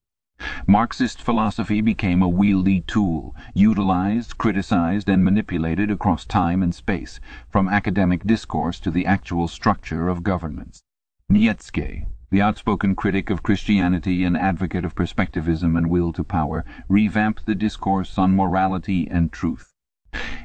Marxist 0.67 1.23
philosophy 1.23 1.81
became 1.81 2.23
a 2.23 2.29
wieldy 2.29 2.85
tool, 2.87 3.35
utilized, 3.55 4.37
criticized, 4.37 5.09
and 5.09 5.25
manipulated 5.25 5.91
across 5.91 6.27
time 6.27 6.63
and 6.63 6.75
space, 6.75 7.21
from 7.49 7.69
academic 7.69 8.23
discourse 8.25 8.79
to 8.81 8.91
the 8.91 9.07
actual 9.07 9.49
structure 9.49 10.09
of 10.09 10.23
governments. 10.23 10.83
Nietzsche 11.29 12.07
the 12.31 12.43
outspoken 12.43 12.97
critic 12.97 13.31
of 13.31 13.45
Christianity 13.45 14.25
and 14.25 14.37
advocate 14.37 14.85
of 14.85 14.97
perspectivism 14.97 15.77
and 15.77 15.89
will 15.89 16.13
to 16.13 16.25
power, 16.25 16.65
revamped 16.89 17.47
the 17.47 17.55
discourse 17.55 18.19
on 18.19 18.35
morality 18.35 19.09
and 19.09 19.33
truth. 19.33 19.73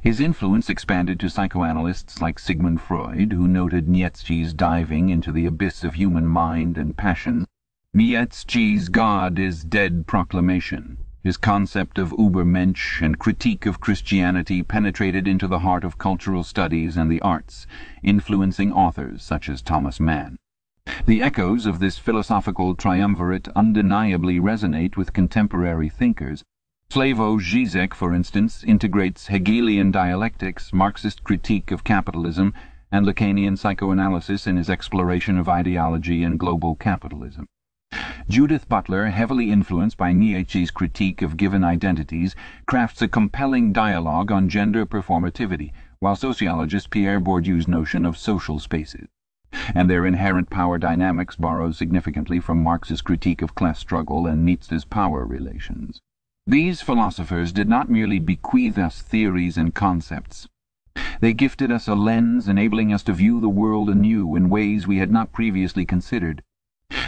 His 0.03 0.19
influence 0.19 0.69
expanded 0.69 1.19
to 1.19 1.29
psychoanalysts 1.29 2.21
like 2.21 2.37
Sigmund 2.37 2.81
Freud, 2.81 3.33
who 3.33 3.47
noted 3.47 3.89
Nietzsche's 3.89 4.53
diving 4.53 5.09
into 5.09 5.31
the 5.31 5.45
abyss 5.45 5.83
of 5.83 5.95
human 5.95 6.27
mind 6.27 6.77
and 6.77 6.95
passion. 6.95 7.45
Nietzsche's 7.93 8.87
God 8.87 9.37
is 9.37 9.65
dead 9.65 10.07
proclamation, 10.07 10.97
his 11.25 11.35
concept 11.35 11.99
of 11.99 12.13
Ubermensch 12.13 13.01
and 13.01 13.19
critique 13.19 13.65
of 13.65 13.81
Christianity 13.81 14.63
penetrated 14.63 15.27
into 15.27 15.45
the 15.45 15.59
heart 15.59 15.83
of 15.83 15.97
cultural 15.97 16.43
studies 16.43 16.95
and 16.95 17.11
the 17.11 17.21
arts, 17.21 17.67
influencing 18.01 18.71
authors 18.71 19.21
such 19.21 19.49
as 19.49 19.61
Thomas 19.61 19.99
Mann. 19.99 20.37
The 21.05 21.21
echoes 21.21 21.65
of 21.65 21.79
this 21.79 21.97
philosophical 21.97 22.75
triumvirate 22.75 23.49
undeniably 23.57 24.39
resonate 24.39 24.95
with 24.95 25.11
contemporary 25.11 25.89
thinkers. 25.89 26.45
Slavoj 26.89 27.41
Žižek, 27.41 27.93
for 27.93 28.13
instance, 28.13 28.63
integrates 28.63 29.27
Hegelian 29.27 29.91
dialectics, 29.91 30.71
Marxist 30.71 31.25
critique 31.25 31.71
of 31.71 31.83
capitalism, 31.83 32.53
and 32.89 33.05
Lacanian 33.05 33.57
psychoanalysis 33.57 34.47
in 34.47 34.55
his 34.55 34.69
exploration 34.69 35.37
of 35.37 35.49
ideology 35.49 36.23
and 36.23 36.39
global 36.39 36.75
capitalism. 36.75 37.47
Judith 38.31 38.69
Butler, 38.69 39.07
heavily 39.07 39.51
influenced 39.51 39.97
by 39.97 40.13
Nietzsche's 40.13 40.71
critique 40.71 41.21
of 41.21 41.35
given 41.35 41.65
identities, 41.65 42.33
crafts 42.65 43.01
a 43.01 43.09
compelling 43.09 43.73
dialogue 43.73 44.31
on 44.31 44.47
gender 44.47 44.85
performativity, 44.85 45.73
while 45.99 46.15
sociologist 46.15 46.91
Pierre 46.91 47.19
Bourdieu's 47.19 47.67
notion 47.67 48.05
of 48.05 48.17
social 48.17 48.57
spaces 48.57 49.09
and 49.75 49.89
their 49.89 50.05
inherent 50.05 50.49
power 50.49 50.77
dynamics 50.77 51.35
borrow 51.35 51.73
significantly 51.73 52.39
from 52.39 52.63
Marx's 52.63 53.01
critique 53.01 53.41
of 53.41 53.53
class 53.53 53.79
struggle 53.79 54.25
and 54.25 54.45
Nietzsche's 54.45 54.85
power 54.85 55.25
relations. 55.25 55.99
These 56.47 56.81
philosophers 56.81 57.51
did 57.51 57.67
not 57.67 57.89
merely 57.89 58.19
bequeath 58.19 58.77
us 58.77 59.01
theories 59.01 59.57
and 59.57 59.75
concepts. 59.75 60.47
They 61.19 61.33
gifted 61.33 61.69
us 61.69 61.89
a 61.89 61.95
lens 61.95 62.47
enabling 62.47 62.93
us 62.93 63.03
to 63.03 63.13
view 63.13 63.41
the 63.41 63.49
world 63.49 63.89
anew 63.89 64.37
in 64.37 64.49
ways 64.49 64.87
we 64.87 64.99
had 64.99 65.11
not 65.11 65.33
previously 65.33 65.85
considered. 65.85 66.41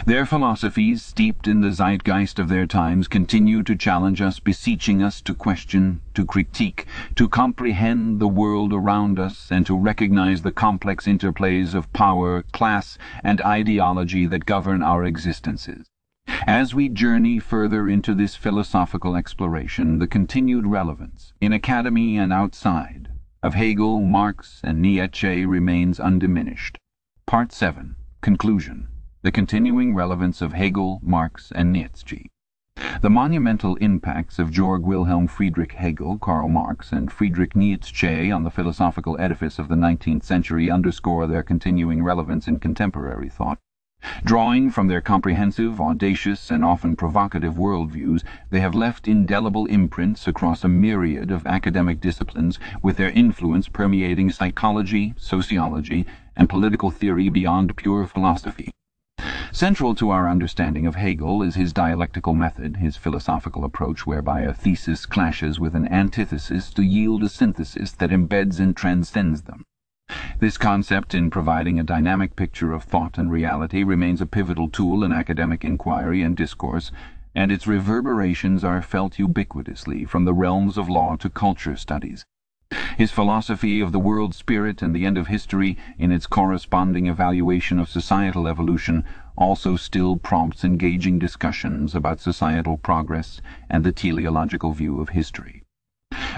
Their 0.06 0.26
philosophies, 0.26 1.02
steeped 1.02 1.48
in 1.48 1.62
the 1.62 1.72
zeitgeist 1.72 2.38
of 2.38 2.50
their 2.50 2.66
times, 2.66 3.08
continue 3.08 3.62
to 3.62 3.74
challenge 3.74 4.20
us, 4.20 4.38
beseeching 4.38 5.02
us 5.02 5.22
to 5.22 5.32
question, 5.32 6.02
to 6.12 6.26
critique, 6.26 6.84
to 7.14 7.26
comprehend 7.26 8.20
the 8.20 8.28
world 8.28 8.74
around 8.74 9.18
us, 9.18 9.48
and 9.50 9.64
to 9.64 9.74
recognize 9.74 10.42
the 10.42 10.52
complex 10.52 11.06
interplays 11.06 11.72
of 11.72 11.90
power, 11.94 12.42
class, 12.52 12.98
and 13.22 13.40
ideology 13.40 14.26
that 14.26 14.44
govern 14.44 14.82
our 14.82 15.04
existences. 15.04 15.86
As 16.46 16.74
we 16.74 16.90
journey 16.90 17.38
further 17.38 17.88
into 17.88 18.14
this 18.14 18.36
philosophical 18.36 19.16
exploration, 19.16 20.00
the 20.00 20.06
continued 20.06 20.66
relevance, 20.66 21.32
in 21.40 21.54
academy 21.54 22.18
and 22.18 22.30
outside, 22.30 23.08
of 23.42 23.54
Hegel, 23.54 24.00
Marx, 24.00 24.60
and 24.62 24.82
Nietzsche 24.82 25.46
remains 25.46 25.98
undiminished. 25.98 26.76
Part 27.24 27.52
7. 27.52 27.96
Conclusion 28.20 28.88
the 29.24 29.32
continuing 29.32 29.94
relevance 29.94 30.42
of 30.42 30.52
Hegel, 30.52 31.00
Marx, 31.02 31.50
and 31.54 31.72
Nietzsche. 31.72 32.30
The 33.00 33.08
monumental 33.08 33.76
impacts 33.76 34.38
of 34.38 34.50
Georg 34.50 34.82
Wilhelm 34.82 35.28
Friedrich 35.28 35.72
Hegel, 35.72 36.18
Karl 36.18 36.50
Marx, 36.50 36.92
and 36.92 37.10
Friedrich 37.10 37.56
Nietzsche 37.56 38.30
on 38.30 38.44
the 38.44 38.50
philosophical 38.50 39.18
edifice 39.18 39.58
of 39.58 39.68
the 39.68 39.76
nineteenth 39.76 40.24
century 40.24 40.70
underscore 40.70 41.26
their 41.26 41.42
continuing 41.42 42.02
relevance 42.02 42.46
in 42.46 42.58
contemporary 42.58 43.30
thought. 43.30 43.58
Drawing 44.24 44.70
from 44.70 44.88
their 44.88 45.00
comprehensive, 45.00 45.80
audacious, 45.80 46.50
and 46.50 46.62
often 46.62 46.94
provocative 46.94 47.54
worldviews, 47.54 48.22
they 48.50 48.60
have 48.60 48.74
left 48.74 49.08
indelible 49.08 49.64
imprints 49.66 50.28
across 50.28 50.64
a 50.64 50.68
myriad 50.68 51.30
of 51.30 51.46
academic 51.46 51.98
disciplines, 51.98 52.58
with 52.82 52.98
their 52.98 53.08
influence 53.08 53.68
permeating 53.68 54.30
psychology, 54.30 55.14
sociology, 55.16 56.04
and 56.36 56.50
political 56.50 56.90
theory 56.90 57.30
beyond 57.30 57.74
pure 57.74 58.06
philosophy. 58.06 58.70
Central 59.54 59.94
to 59.94 60.10
our 60.10 60.28
understanding 60.28 60.84
of 60.84 60.96
Hegel 60.96 61.40
is 61.40 61.54
his 61.54 61.72
dialectical 61.72 62.34
method, 62.34 62.78
his 62.78 62.96
philosophical 62.96 63.64
approach 63.64 64.04
whereby 64.04 64.40
a 64.40 64.52
thesis 64.52 65.06
clashes 65.06 65.60
with 65.60 65.76
an 65.76 65.86
antithesis 65.86 66.72
to 66.72 66.82
yield 66.82 67.22
a 67.22 67.28
synthesis 67.28 67.92
that 67.92 68.10
embeds 68.10 68.58
and 68.58 68.76
transcends 68.76 69.42
them. 69.42 69.62
This 70.40 70.58
concept, 70.58 71.14
in 71.14 71.30
providing 71.30 71.78
a 71.78 71.84
dynamic 71.84 72.34
picture 72.34 72.72
of 72.72 72.82
thought 72.82 73.16
and 73.16 73.30
reality, 73.30 73.84
remains 73.84 74.20
a 74.20 74.26
pivotal 74.26 74.68
tool 74.68 75.04
in 75.04 75.12
academic 75.12 75.64
inquiry 75.64 76.20
and 76.20 76.36
discourse, 76.36 76.90
and 77.32 77.52
its 77.52 77.68
reverberations 77.68 78.64
are 78.64 78.82
felt 78.82 79.20
ubiquitously 79.20 80.04
from 80.04 80.24
the 80.24 80.34
realms 80.34 80.76
of 80.76 80.88
law 80.88 81.14
to 81.14 81.30
culture 81.30 81.76
studies. 81.76 82.24
His 82.98 83.12
philosophy 83.12 83.80
of 83.80 83.92
the 83.92 84.00
world 84.00 84.34
spirit 84.34 84.82
and 84.82 84.92
the 84.92 85.06
end 85.06 85.16
of 85.16 85.28
history, 85.28 85.76
in 85.96 86.10
its 86.10 86.26
corresponding 86.26 87.06
evaluation 87.06 87.78
of 87.78 87.88
societal 87.88 88.48
evolution, 88.48 89.04
also 89.36 89.76
still 89.76 90.16
prompts 90.16 90.64
engaging 90.64 91.18
discussions 91.18 91.94
about 91.94 92.20
societal 92.20 92.76
progress 92.76 93.40
and 93.68 93.84
the 93.84 93.92
teleological 93.92 94.72
view 94.72 95.00
of 95.00 95.10
history. 95.10 95.62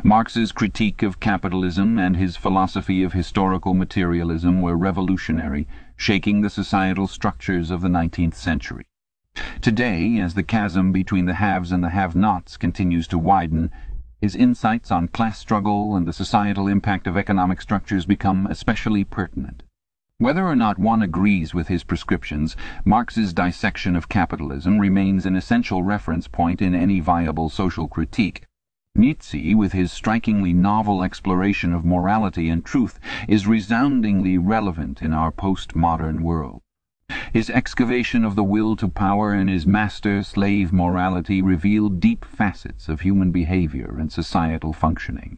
Marx's 0.03 0.53
critique 0.53 1.03
of 1.03 1.21
capitalism 1.21 1.99
and 1.99 2.17
his 2.17 2.37
philosophy 2.37 3.03
of 3.03 3.13
historical 3.13 3.75
materialism 3.75 4.63
were 4.63 4.77
revolutionary, 4.77 5.67
shaking 5.97 6.41
the 6.41 6.51
societal 6.51 7.07
structures 7.07 7.71
of 7.71 7.81
the 7.81 7.89
nineteenth 7.89 8.37
century. 8.37 8.87
Today, 9.61 10.19
as 10.19 10.35
the 10.35 10.43
chasm 10.43 10.93
between 10.93 11.27
the 11.27 11.35
haves 11.35 11.73
and 11.73 11.85
the 11.85 11.91
have-nots 11.91 12.57
continues 12.57 13.07
to 13.09 13.19
widen, 13.19 13.71
his 14.19 14.35
insights 14.35 14.91
on 14.91 15.09
class 15.09 15.39
struggle 15.39 15.95
and 15.95 16.07
the 16.07 16.13
societal 16.13 16.69
impact 16.69 17.07
of 17.07 17.19
economic 17.19 17.61
structures 17.61 18.07
become 18.07 18.47
especially 18.47 19.05
pertinent. 19.05 19.63
Whether 20.19 20.47
or 20.47 20.57
not 20.57 20.79
one 20.79 21.03
agrees 21.03 21.53
with 21.53 21.69
his 21.69 21.85
prescriptions, 21.85 22.57
Marx's 22.87 23.35
dissection 23.35 23.95
of 23.95 24.09
capitalism 24.09 24.79
remains 24.79 25.27
an 25.27 25.37
essential 25.37 25.83
reference 25.83 26.27
point 26.27 26.63
in 26.63 26.75
any 26.75 27.01
viable 27.01 27.51
social 27.51 27.87
critique. 27.87 28.47
Nietzsche, 28.95 29.55
with 29.55 29.73
his 29.73 29.93
strikingly 29.93 30.55
novel 30.55 31.03
exploration 31.03 31.75
of 31.75 31.85
morality 31.85 32.49
and 32.49 32.65
truth, 32.65 32.99
is 33.29 33.47
resoundingly 33.47 34.39
relevant 34.39 35.03
in 35.03 35.13
our 35.13 35.31
post-modern 35.31 36.23
world. 36.23 36.63
His 37.35 37.51
excavation 37.51 38.25
of 38.25 38.37
the 38.37 38.45
will 38.45 38.75
to 38.77 38.89
power 38.89 39.35
and 39.35 39.51
his 39.51 39.67
master-slave 39.67 40.73
morality 40.73 41.43
reveal 41.43 41.91
deep 41.91 42.25
facets 42.25 42.89
of 42.89 43.03
human 43.03 43.33
behavior 43.33 43.99
and 43.99 44.11
societal 44.11 44.73
functioning. 44.73 45.37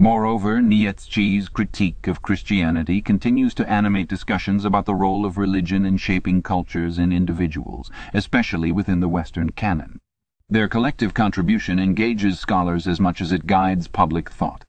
Moreover, 0.00 0.62
Nietzsche's 0.62 1.48
critique 1.48 2.06
of 2.06 2.22
Christianity 2.22 3.00
continues 3.00 3.52
to 3.54 3.68
animate 3.68 4.06
discussions 4.06 4.64
about 4.64 4.86
the 4.86 4.94
role 4.94 5.26
of 5.26 5.36
religion 5.36 5.84
in 5.84 5.96
shaping 5.96 6.40
cultures 6.40 6.98
and 6.98 7.12
individuals, 7.12 7.90
especially 8.14 8.70
within 8.70 9.00
the 9.00 9.08
Western 9.08 9.50
canon. 9.50 9.98
Their 10.48 10.68
collective 10.68 11.14
contribution 11.14 11.80
engages 11.80 12.38
scholars 12.38 12.86
as 12.86 13.00
much 13.00 13.20
as 13.20 13.32
it 13.32 13.48
guides 13.48 13.88
public 13.88 14.30
thought. 14.30 14.64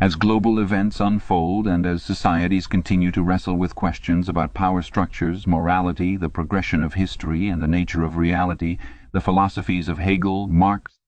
As 0.00 0.14
global 0.14 0.58
events 0.58 0.98
unfold 0.98 1.66
and 1.66 1.84
as 1.84 2.02
societies 2.02 2.66
continue 2.66 3.10
to 3.10 3.22
wrestle 3.22 3.58
with 3.58 3.74
questions 3.74 4.30
about 4.30 4.54
power 4.54 4.80
structures, 4.80 5.46
morality, 5.46 6.16
the 6.16 6.30
progression 6.30 6.82
of 6.82 6.94
history, 6.94 7.48
and 7.48 7.62
the 7.62 7.68
nature 7.68 8.02
of 8.02 8.16
reality, 8.16 8.78
the 9.12 9.20
philosophies 9.20 9.90
of 9.90 9.98
Hegel, 9.98 10.48
Marx, 10.48 11.00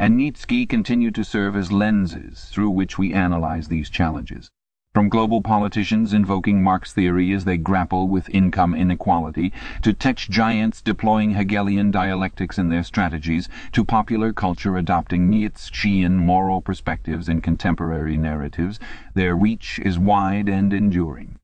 and 0.00 0.16
Nietzsche 0.16 0.64
continue 0.64 1.10
to 1.10 1.22
serve 1.22 1.54
as 1.54 1.70
lenses 1.70 2.46
through 2.46 2.70
which 2.70 2.96
we 2.96 3.12
analyze 3.12 3.68
these 3.68 3.90
challenges. 3.90 4.48
From 4.94 5.10
global 5.10 5.42
politicians 5.42 6.14
invoking 6.14 6.62
Marx 6.62 6.94
theory 6.94 7.32
as 7.32 7.44
they 7.44 7.58
grapple 7.58 8.08
with 8.08 8.30
income 8.30 8.74
inequality, 8.74 9.52
to 9.82 9.92
tech 9.92 10.16
giants 10.16 10.80
deploying 10.80 11.32
Hegelian 11.34 11.90
dialectics 11.90 12.58
in 12.58 12.70
their 12.70 12.82
strategies, 12.82 13.46
to 13.72 13.84
popular 13.84 14.32
culture 14.32 14.78
adopting 14.78 15.28
Nietzschean 15.28 16.16
moral 16.16 16.62
perspectives 16.62 17.28
in 17.28 17.42
contemporary 17.42 18.16
narratives, 18.16 18.80
their 19.12 19.36
reach 19.36 19.78
is 19.84 19.98
wide 19.98 20.48
and 20.48 20.72
enduring. 20.72 21.38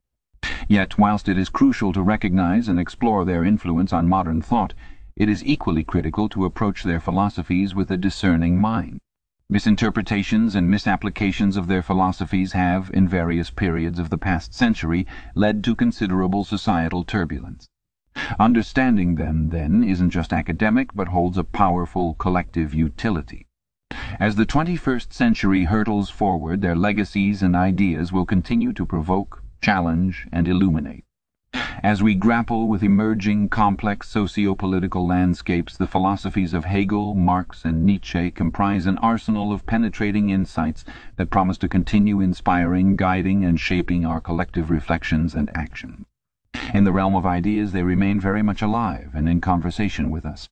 Yet, 0.67 0.99
whilst 0.99 1.29
it 1.29 1.37
is 1.37 1.51
crucial 1.51 1.93
to 1.93 2.01
recognize 2.01 2.69
and 2.69 2.81
explore 2.81 3.27
their 3.27 3.45
influence 3.45 3.93
on 3.93 4.09
modern 4.09 4.41
thought, 4.41 4.73
it 5.16 5.29
is 5.29 5.44
equally 5.44 5.83
critical 5.83 6.29
to 6.29 6.44
approach 6.44 6.83
their 6.83 7.00
philosophies 7.00 7.74
with 7.74 7.90
a 7.90 7.96
discerning 7.96 8.61
mind. 8.61 8.98
Misinterpretations 9.48 10.55
and 10.55 10.68
misapplications 10.68 11.57
of 11.57 11.68
their 11.68 11.83
philosophies 11.83 12.52
have, 12.52 12.90
in 12.92 13.09
various 13.09 13.48
periods 13.48 13.98
of 13.98 14.11
the 14.11 14.18
past 14.18 14.52
century, 14.52 15.07
led 15.35 15.64
to 15.64 15.74
considerable 15.74 16.44
societal 16.44 17.02
turbulence. 17.02 17.66
Understanding 18.38 19.14
them, 19.14 19.48
then, 19.48 19.85
isn't 19.85 20.11
just 20.11 20.33
academic, 20.33 20.92
but 20.94 21.09
holds 21.09 21.38
a 21.38 21.44
powerful 21.44 22.14
collective 22.14 22.74
utility. 22.74 23.46
As 24.20 24.37
the 24.37 24.44
21st 24.44 25.12
century 25.12 25.64
hurtles 25.64 26.11
forward, 26.11 26.61
their 26.61 26.76
legacies 26.76 27.42
and 27.42 27.57
ideas 27.57 28.12
will 28.12 28.26
continue 28.26 28.74
to 28.74 28.85
provoke, 28.85 29.42
challenge, 29.62 30.26
and 30.31 30.46
illuminate. 30.46 31.06
As 31.83 32.03
we 32.03 32.15
grapple 32.15 32.69
with 32.69 32.83
emerging 32.83 33.51
complex 33.51 34.09
socio-political 34.09 35.07
landscapes, 35.07 35.77
the 35.77 35.87
philosophies 35.87 36.55
of 36.55 36.65
Hegel, 36.65 37.15
Marx, 37.15 37.67
and 37.67 37.85
Nietzsche 37.85 38.31
comprise 38.31 38.87
an 38.87 38.97
arsenal 38.99 39.53
of 39.53 39.67
penetrating 39.67 40.31
insights 40.31 40.87
that 41.17 41.29
promise 41.29 41.59
to 41.59 41.69
continue 41.69 42.21
inspiring, 42.21 42.97
guiding, 42.97 43.45
and 43.45 43.61
shaping 43.61 44.07
our 44.07 44.23
collective 44.23 44.71
reflections 44.71 45.35
and 45.35 45.51
action. 45.55 46.07
In 46.73 46.85
the 46.85 46.93
realm 46.93 47.15
of 47.15 47.27
ideas 47.27 47.73
they 47.73 47.83
remain 47.83 48.19
very 48.21 48.43
much 48.43 48.62
alive 48.62 49.11
and 49.12 49.29
in 49.29 49.43
conversation 49.43 50.11
with 50.11 50.25
us. 50.25 50.49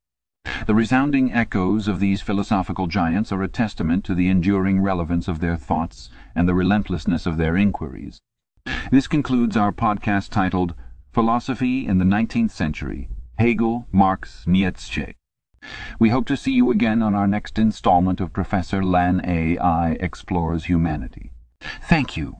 The 0.66 0.74
resounding 0.74 1.32
echoes 1.32 1.88
of 1.88 2.00
these 2.00 2.20
philosophical 2.20 2.86
giants 2.86 3.32
are 3.32 3.42
a 3.42 3.48
testament 3.48 4.04
to 4.04 4.14
the 4.14 4.28
enduring 4.28 4.80
relevance 4.80 5.26
of 5.26 5.40
their 5.40 5.56
thoughts 5.56 6.10
and 6.34 6.46
the 6.46 6.54
relentlessness 6.54 7.24
of 7.24 7.38
their 7.38 7.56
inquiries. 7.56 8.20
This 8.90 9.06
concludes 9.06 9.56
our 9.56 9.72
podcast 9.72 10.28
titled 10.28 10.74
Philosophy 11.14 11.86
in 11.86 11.98
the 11.98 12.04
Nineteenth 12.04 12.50
Century 12.50 13.08
Hegel, 13.38 13.86
Marx, 13.92 14.44
Nietzsche. 14.48 15.14
We 16.00 16.08
hope 16.08 16.26
to 16.26 16.36
see 16.36 16.50
you 16.50 16.72
again 16.72 17.02
on 17.02 17.14
our 17.14 17.28
next 17.28 17.56
installment 17.56 18.20
of 18.20 18.32
Professor 18.32 18.84
Lan 18.84 19.22
A. 19.24 19.56
I. 19.58 19.92
Explores 20.00 20.64
Humanity. 20.64 21.30
Thank 21.88 22.16
you. 22.16 22.38